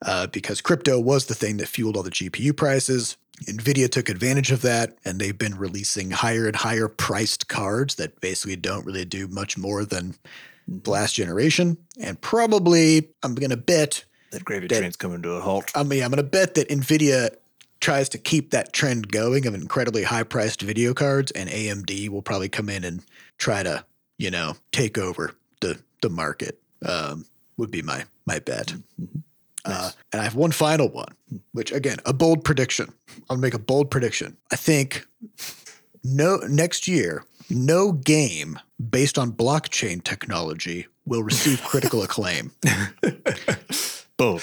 [0.04, 3.16] uh, because crypto was the thing that fueled all the GPU prices.
[3.44, 8.20] Nvidia took advantage of that, and they've been releasing higher and higher priced cards that
[8.20, 10.14] basically don't really do much more than
[10.66, 11.76] the last generation.
[12.00, 15.70] And probably, I'm going to bet, That gravy That- train's coming to a halt.
[15.74, 17.30] I mean, I'm going to bet that Nvidia
[17.80, 22.22] tries to keep that trend going of incredibly high priced video cards, and AMD will
[22.22, 23.02] probably come in and
[23.38, 23.84] try to,
[24.18, 26.58] you know, take over the the market.
[26.84, 27.26] Um,
[27.58, 28.74] would be my my bet.
[29.66, 31.14] Uh, and I have one final one,
[31.52, 32.92] which again, a bold prediction.
[33.28, 34.36] I'll make a bold prediction.
[34.52, 35.06] I think
[36.04, 38.58] no next year, no game
[38.90, 42.52] based on blockchain technology will receive critical acclaim.
[44.16, 44.40] Boom.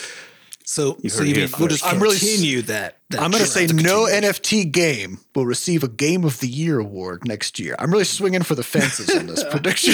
[0.65, 2.97] so You so heard you mean we'll just I'm really s- continue that.
[3.09, 6.79] that I'm going to say no NFT game will receive a Game of the Year
[6.79, 7.75] award next year.
[7.79, 9.93] I'm really swinging for the fences on this prediction.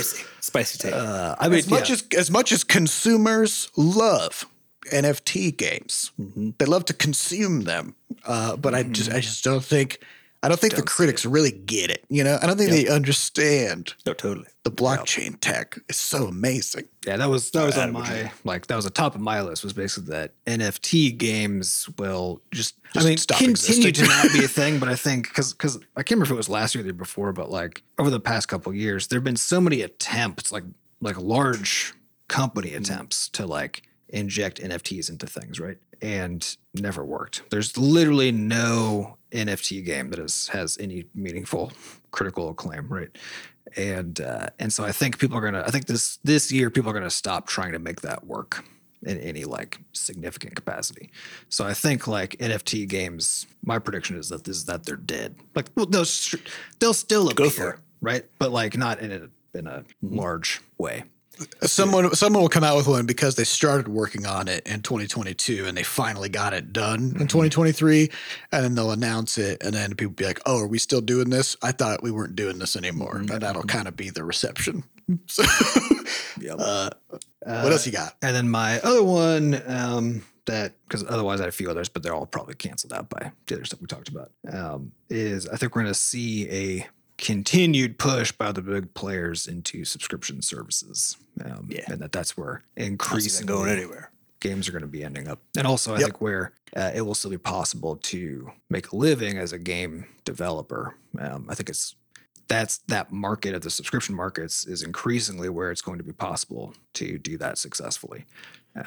[0.00, 0.24] Spicy.
[0.40, 0.94] Spicy take.
[0.94, 1.94] Uh, I mean, as much yeah.
[1.94, 4.46] as as much as consumers love
[4.90, 7.94] NFT games, they love to consume them.
[8.24, 10.00] Uh, but I just I just don't think
[10.44, 12.04] I don't think the critics really get it.
[12.08, 14.48] You know, I don't think they understand no, totally.
[14.64, 16.88] the blockchain tech is so amazing.
[17.06, 18.90] Yeah, that was that was uh, on Adam, what you my like that was the
[18.90, 23.88] top of my list was basically that NFT games will just, I mean stop continue
[23.88, 24.08] existing.
[24.08, 26.36] to not be a thing, but I think because because I can't remember if it
[26.36, 29.06] was last year or the year before, but like over the past couple of years,
[29.06, 30.64] there have been so many attempts like
[31.00, 31.94] like large
[32.26, 32.78] company mm.
[32.78, 33.82] attempts to like
[34.12, 35.78] inject NFTs into things, right?
[36.00, 37.42] And never worked.
[37.50, 41.72] There's literally no NFT game that is, has any meaningful
[42.10, 43.08] critical acclaim, right?
[43.76, 45.64] And uh, and so I think people are gonna.
[45.66, 48.64] I think this this year people are gonna stop trying to make that work
[49.04, 51.10] in any like significant capacity.
[51.48, 53.46] So I think like NFT games.
[53.64, 55.36] My prediction is that this is that they're dead.
[55.54, 56.04] Like well, they'll
[56.80, 57.80] they'll still appear, Go for it.
[58.02, 58.24] right?
[58.38, 61.04] But like not in a in a large way.
[61.62, 65.66] Someone someone will come out with one because they started working on it in 2022
[65.66, 68.10] and they finally got it done in 2023
[68.52, 71.30] and then they'll announce it and then people be like, "Oh, are we still doing
[71.30, 71.56] this?
[71.62, 74.84] I thought we weren't doing this anymore." And that'll kind of be the reception.
[75.26, 75.42] So,
[77.44, 78.14] uh, what else you got?
[78.22, 82.02] And then my other one, um, that because otherwise I had a few others, but
[82.02, 84.30] they're all probably canceled out by the other stuff we talked about.
[84.50, 86.86] Um, is I think we're going to see a
[87.22, 91.16] continued push by the big players into subscription services.
[91.44, 91.84] Um, Yeah.
[91.88, 94.10] and that that's where Not increasingly going anywhere.
[94.40, 95.40] games are going to be ending up.
[95.56, 96.06] And also, I Yep.
[96.08, 100.04] think where uh, it will still be possible to make a living as a game
[100.24, 100.96] developer.
[101.18, 101.94] Um, I think it's
[102.48, 106.74] that's that market of the subscription markets is increasingly where it's going to be possible
[106.94, 108.26] to do that successfully.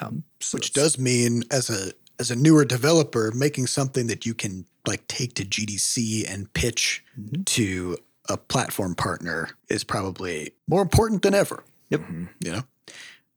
[0.01, 4.33] Um, so Which does mean as a as a newer developer, making something that you
[4.33, 7.03] can like take to GDC and pitch
[7.45, 7.97] to
[8.29, 11.63] a platform partner is probably more important than ever.
[11.89, 12.01] Yep.
[12.39, 12.61] You know.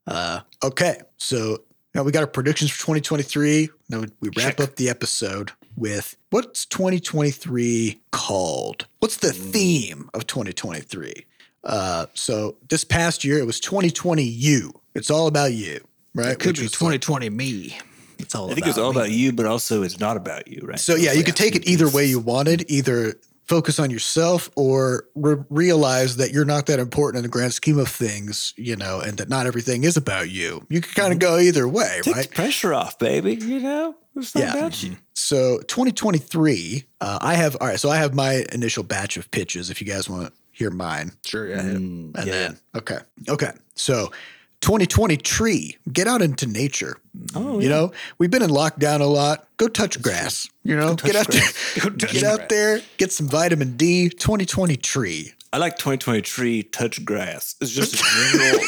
[0.06, 1.58] Uh, okay, so
[1.94, 3.68] now we got our predictions for 2023.
[3.90, 4.60] Now we wrap Check.
[4.60, 8.86] up the episode with what's 2023 called?
[9.00, 11.26] What's the theme of 2023?
[11.64, 14.72] Uh, so this past year it was 2020 you.
[14.94, 15.80] It's all about you,
[16.14, 16.28] right?
[16.32, 17.78] it could Which be was like- 2020 me.
[18.20, 20.80] It's all I think it's all about you, but also it's not about you, right?
[20.80, 22.64] So yeah, you could take it either way you wanted.
[22.68, 23.14] Either
[23.48, 27.78] focus on yourself or re- realize that you're not that important in the grand scheme
[27.78, 30.64] of things, you know, and that not everything is about you.
[30.68, 32.30] You can kind of go either way, Take right?
[32.30, 33.34] pressure off, baby.
[33.36, 34.54] You know, it's not Yeah.
[34.54, 34.96] about you.
[35.14, 37.80] So 2023, uh, I have all right.
[37.80, 39.70] So I have my initial batch of pitches.
[39.70, 41.62] If you guys want to hear mine, Sure, yeah.
[41.62, 42.32] Mm, and yeah.
[42.32, 43.52] then okay, okay.
[43.74, 44.12] So
[44.60, 46.98] 2020 tree, get out into nature.
[47.34, 49.46] Oh, You know, we've been in lockdown a lot.
[49.56, 50.48] Go touch grass.
[50.64, 51.74] You know, get out grass.
[51.74, 52.48] there, get out grass.
[52.50, 54.08] there, get some vitamin D.
[54.08, 55.32] 2020 tree.
[55.52, 57.54] I like 2023 touch grass.
[57.60, 57.96] It's just a
[58.38, 58.60] general.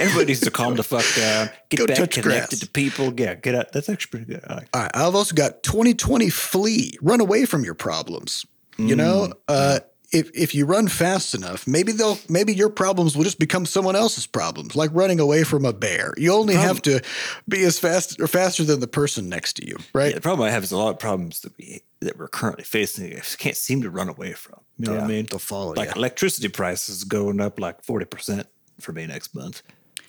[0.00, 1.50] everybody needs to calm the fuck down.
[1.68, 2.60] Get Go back touch connected grass.
[2.60, 3.12] to people.
[3.18, 3.72] Yeah, get out.
[3.72, 4.44] That's actually pretty good.
[4.48, 8.44] I like All right, I've also got 2020 flee, run away from your problems.
[8.78, 9.78] You know, uh,
[10.12, 13.96] if if you run fast enough, maybe they'll maybe your problems will just become someone
[13.96, 16.14] else's problems, like running away from a bear.
[16.16, 17.00] You only have to
[17.48, 20.08] be as fast or faster than the person next to you, right?
[20.10, 22.64] Yeah, the problem I have is a lot of problems that we that we're currently
[22.64, 23.12] facing.
[23.12, 24.60] I just can't seem to run away from.
[24.78, 25.26] You know what I mean?
[25.30, 25.94] they'll follow Like you.
[25.96, 28.46] electricity prices going up like forty percent
[28.80, 29.62] for me next month.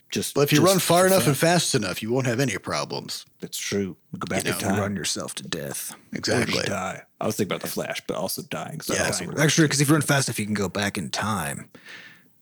[0.09, 1.29] Just But if you just run far enough fun.
[1.29, 3.25] and fast enough, you won't have any problems.
[3.41, 3.97] that's true.
[4.17, 4.79] Go back You in know, time.
[4.79, 5.93] Run yourself to death.
[6.13, 6.53] Exactly.
[6.55, 7.03] just die.
[7.19, 8.79] I was thinking about the Flash, but also dying.
[8.81, 9.03] So Yeah.
[9.03, 11.69] I also Actually, because if you run fast enough, you can go back in time.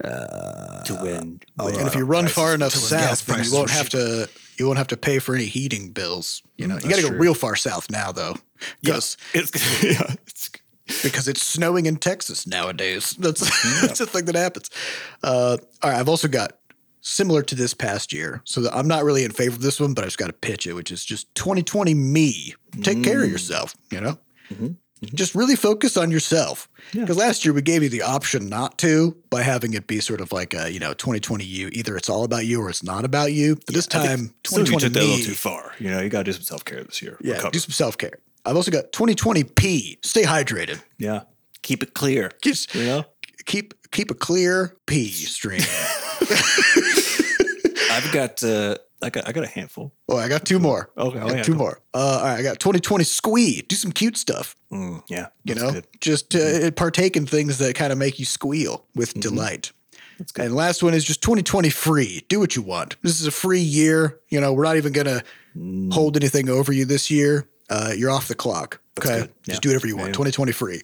[0.03, 1.39] to uh, win.
[1.57, 3.69] Oh, win And if you run far enough until the gas south, then you won't
[3.69, 6.43] were have to you won't have to pay for any heating bills.
[6.57, 7.17] You mm, know, you got to go true.
[7.17, 8.35] real far south now, though,
[8.81, 9.51] because it's
[9.83, 10.49] yeah, it's
[11.01, 13.15] because it's snowing in Texas nowadays.
[13.17, 14.69] That's mm, that's the thing that happens.
[15.23, 16.57] Uh, all right, I've also got
[17.05, 19.93] similar to this past year, so that I'm not really in favor of this one,
[19.93, 22.55] but I just got to pitch it, which is just 2020 me.
[22.81, 23.31] Take care of mm.
[23.31, 23.75] yourself.
[23.91, 24.65] You know, mm-hmm.
[24.65, 25.15] Mm-hmm.
[25.15, 26.67] just really focus on yourself.
[26.91, 30.19] Because last year we gave you the option not to by having it be sort
[30.19, 31.69] of like a you know 2020 you.
[31.71, 33.55] Either it's all about you or it's not about you.
[33.55, 35.73] But this time, Still, you 2020 took that a little too far.
[35.79, 37.17] You know, you got to do some self care this year.
[37.21, 37.51] Yeah, Recover.
[37.51, 38.19] do some self care.
[38.45, 40.05] I've also got 2020p.
[40.05, 40.81] Stay hydrated.
[40.97, 41.21] yeah,
[41.61, 42.31] keep it clear.
[42.41, 43.05] Just You know,
[43.45, 45.61] keep keep a clear pee stream.
[47.91, 49.93] I've got uh, I got I got a handful.
[50.09, 50.89] oh, I got two more.
[50.97, 51.79] Okay, I oh, got yeah, two more.
[51.93, 53.61] Uh, all right, I got 2020 squee.
[53.67, 54.55] Do some cute stuff.
[54.71, 55.87] Mm, yeah, You know, good.
[56.01, 59.71] just uh, partake in things that kind of make you squeal with delight.
[60.17, 60.45] That's good.
[60.45, 62.23] And last one is just 2020 free.
[62.29, 62.95] Do what you want.
[63.01, 64.19] This is a free year.
[64.29, 65.23] You know, we're not even going to
[65.93, 67.47] hold anything over you this year.
[67.69, 68.79] Uh, you're off the clock.
[68.99, 69.21] Okay.
[69.21, 69.33] good.
[69.43, 70.09] Just do whatever you want.
[70.09, 70.13] Yeah.
[70.13, 70.81] 2020 free.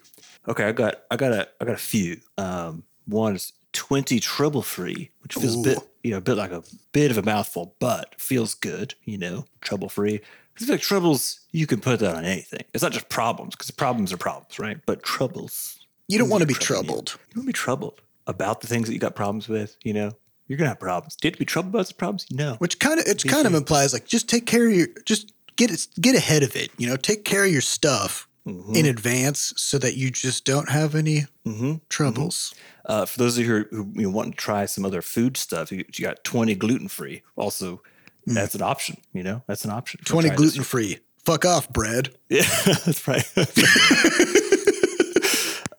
[0.47, 2.19] Okay, I got I got a I got a few.
[2.38, 6.52] Um, one is twenty trouble free, which feels a bit you know a bit like
[6.52, 8.95] a bit of a mouthful, but feels good.
[9.06, 10.22] You know, trouble free.
[10.56, 12.64] Feel like troubles you can put that on anything.
[12.73, 14.77] It's not just problems because problems are problems, right?
[14.85, 17.18] But troubles You don't want to be troubled.
[17.30, 19.76] you don't want to be troubled about the things that you got problems with.
[19.84, 20.11] You know,
[20.48, 21.15] you're gonna have problems.
[21.15, 22.27] Do you have to be troubled about the problems?
[22.31, 22.56] No.
[22.60, 25.72] which kind of it kind of implies like just take care of your just get
[25.72, 29.77] it get ahead of it you know take care of your stuff in advance so
[29.77, 31.73] that you just don't have any Mm-hmm.
[31.89, 32.53] troubles.
[32.85, 35.84] Uh, for those of you who, who want to try some other food stuff, you,
[35.93, 37.23] you got 20 gluten free.
[37.35, 37.81] Also,
[38.27, 38.97] that's an option.
[39.13, 40.01] You know, that's an option.
[40.05, 40.99] 20 gluten free.
[41.26, 42.09] Fuck off, bread.
[42.30, 43.27] Yeah, that's right.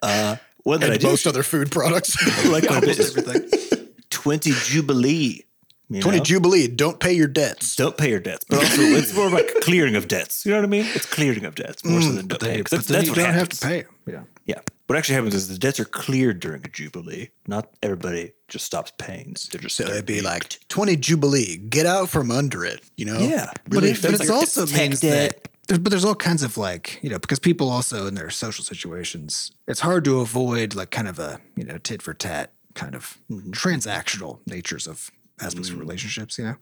[0.02, 2.16] uh, that I And do most other food products.
[2.47, 3.89] like quite a bit Almost everything.
[4.10, 5.44] 20 Jubilee.
[5.88, 6.20] You 20?
[6.20, 6.68] Jubilee.
[6.68, 7.76] Don't pay your debts.
[7.76, 10.44] Don't pay your debts, but also it's more like clearing of debts.
[10.46, 10.86] You know what I mean?
[10.94, 12.62] It's clearing of debts more so than don't pay.
[12.62, 13.60] But That's, then that's you what don't happens.
[13.60, 13.86] have to pay 'em.
[14.06, 14.22] Yeah.
[14.56, 14.60] Yeah.
[14.86, 17.28] What actually happens is the debts are cleared during a jubilee.
[17.46, 19.36] Not everybody just stops paying.
[19.50, 21.56] They're just So it'd be being- like 20 Jubilee.
[21.59, 23.18] Get out from under it, you know?
[23.18, 23.50] Yeah.
[23.64, 24.32] But, Really it, but fix it's it.
[24.32, 25.42] also means debt.
[25.42, 28.28] that, there, but there's all kinds of like, you know, because people also in their
[28.30, 32.52] social situations, it's hard to avoid like kind of a, you know, tit for tat
[32.74, 33.50] kind of Mm-hmm.
[33.52, 35.10] transactional natures of
[35.43, 36.56] aspects of relationships, you know?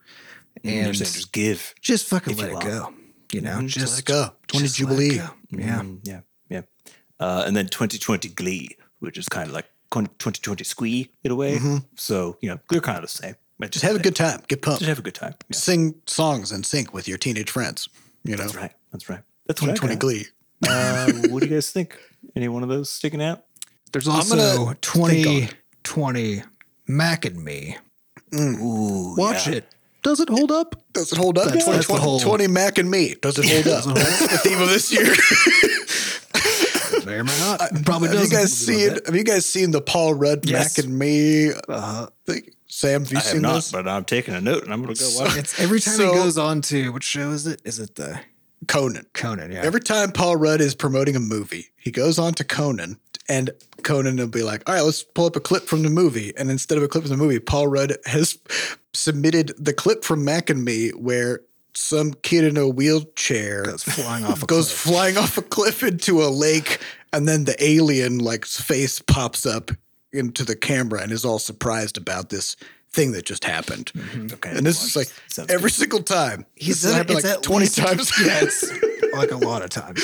[0.64, 1.74] and And they're saying just give.
[1.80, 2.64] just fucking let it want.
[2.66, 2.92] go,
[3.32, 3.62] you know?
[3.66, 4.32] Just, let it go.
[4.48, 5.18] 20 just Jubilee.
[5.18, 5.28] go.
[5.50, 5.80] Yeah.
[5.80, 6.20] Mm, yeah.
[6.48, 6.62] Yeah.
[7.18, 8.70] Uh, and then 2020 Glee,
[9.00, 11.58] which is kind of like 2020 Squee in a way.
[11.96, 13.34] So, you know, they're kind of the same.
[13.58, 14.40] But just have a good time.
[14.48, 14.80] Get pumped.
[14.80, 15.34] Just have a good time.
[15.50, 15.56] Yeah.
[15.56, 17.88] Sing songs and sync with your teenage friends,
[18.24, 18.44] you know?
[18.44, 18.72] That's right.
[18.90, 19.20] That's right.
[19.46, 19.96] That's 2020.
[19.96, 20.26] Glee.
[20.66, 21.98] Uh, what do you guys think?
[22.36, 23.44] Any one of those sticking out?
[23.92, 26.42] There's also 2020
[26.86, 27.76] Mac and Me.
[28.34, 29.54] Ooh, Watch yeah.
[29.54, 29.64] it.
[30.02, 30.82] Does it hold up?
[30.94, 31.46] Does it hold up?
[31.46, 33.14] That's- 20, that's the whole- 20 Mac and me.
[33.20, 33.84] Does it hold up?
[33.96, 35.14] That's the theme of this year.
[37.06, 37.58] May or may not.
[37.84, 38.30] Probably have you doesn't.
[38.38, 38.98] guys seen?
[39.06, 40.76] Have you guys seen the Paul Rudd Yes.
[40.78, 41.50] Mac and me?
[41.52, 42.08] Uh-huh.
[42.26, 42.42] thing?
[42.66, 43.72] Sam, have you I have seen not, this?
[43.72, 45.38] but I'm taking a note and I'm going to go So- watch it.
[45.40, 47.60] It's every time So- he goes on to what show is it?
[47.64, 48.20] Is it the
[48.68, 49.06] Conan.
[49.14, 49.50] Conan?
[49.52, 49.62] Yeah.
[49.62, 52.98] Every time Paul Rudd is promoting a movie, he goes on to Conan,
[53.28, 53.50] and
[53.82, 56.50] Conan will be like, "All right, let's pull up a clip from the movie." And
[56.50, 58.38] instead of a clip from the movie, Paul Rudd has
[58.92, 61.40] submitted the clip from Mac and Me where
[61.74, 64.78] some kid in a wheelchair goes flying off a goes cliff.
[64.94, 66.78] flying off a cliff into a lake,
[67.12, 69.70] and then the alien like face pops up
[70.12, 72.56] into the camera and is all surprised about this
[72.92, 73.92] thing that just happened.
[73.94, 74.34] Mm-hmm.
[74.34, 74.50] Okay.
[74.50, 75.76] And this is like Sounds every good.
[75.76, 76.44] single time.
[76.56, 78.10] He's done it like twenty least- times.
[78.20, 80.02] Yeah, it's like a lot of times.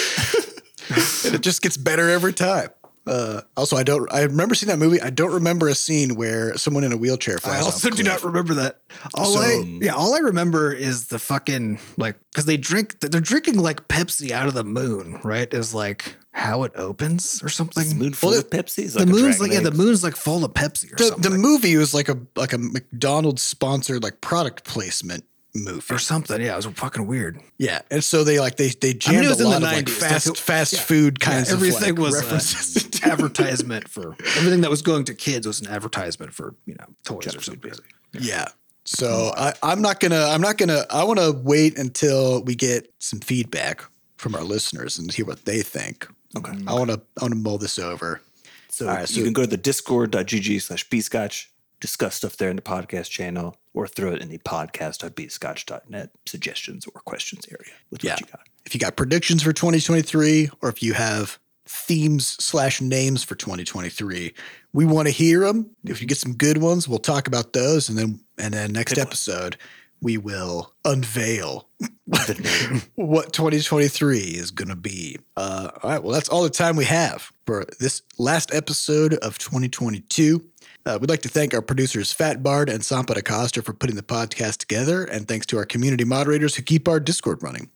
[1.24, 2.68] and it just gets better every time.
[3.06, 4.12] Uh, also, I don't.
[4.12, 5.00] I remember seeing that movie.
[5.00, 7.60] I don't remember a scene where someone in a wheelchair flies.
[7.60, 8.80] I also off a do not remember that.
[9.14, 13.20] All So- I yeah, all I remember is the fucking like because they drink they're
[13.20, 15.52] drinking like Pepsi out of the moon, right?
[15.54, 17.96] Is like how it opens or something.
[17.96, 18.80] Moon full Well, of Pepsi.
[18.84, 21.04] Is the like moon's dragon like yeah, the moon's like full of Pepsi or The,
[21.04, 21.32] something.
[21.32, 25.24] the movie was like a like a McDonald's sponsored like product placement
[25.64, 25.94] movie.
[25.94, 26.40] or something.
[26.40, 27.40] Yeah, it was fucking weird.
[27.58, 29.60] Yeah, and so they like they they I mean, jammed it was a in lot
[29.60, 30.80] the of like fast like, fast yeah.
[30.80, 33.02] food kinds yeah, of everything like, was uh, references.
[33.02, 36.86] an advertisement for everything that was going to kids was an advertisement for you know
[37.04, 37.72] toys or something.
[38.12, 38.48] Yeah.
[38.84, 40.24] So I, I'm not gonna.
[40.24, 40.84] I'm not gonna.
[40.90, 43.82] I want to wait until we get some feedback
[44.16, 46.06] from our listeners and hear what they think.
[46.36, 46.52] Okay.
[46.66, 47.00] I want to.
[47.18, 48.20] I want to mull this over.
[48.68, 51.46] So, All right, you can go to the discord.gg slash bscotch,
[51.80, 57.00] discuss stuff there in the podcast channel, or throw it in the podcast.bscotch.net suggestions or
[57.02, 58.12] questions area with Yeah.
[58.14, 58.40] what you got.
[58.64, 64.32] If you got predictions for 2023, or if you have themes slash names for 2023,
[64.72, 65.70] we want to hear them.
[65.84, 68.96] If you get some good ones, we'll talk about those, and then and then next
[68.96, 69.06] one.
[69.06, 69.56] episode
[70.02, 71.68] we will unveil
[72.96, 75.18] what 2023 is going to be.
[75.36, 76.02] Uh, all right.
[76.02, 80.44] Well, that's all the time we have for this last episode of 2022.
[80.86, 84.02] Uh, we'd like to thank our producers, Fat Bard and Sampa Acosta, for putting the
[84.02, 85.04] podcast together.
[85.04, 87.70] And thanks to our community moderators who keep our Discord running.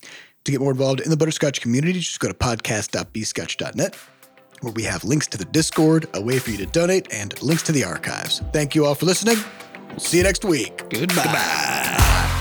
[0.44, 3.94] To get more involved in the Butterscotch community, just go to podcast.bscotch.net,
[4.60, 7.64] where we have links to the Discord, a way for you to donate, and links
[7.64, 8.40] to the archives.
[8.52, 9.36] Thank you all for listening.
[9.90, 10.88] We'll see you next week.
[10.88, 12.39] Goodbye.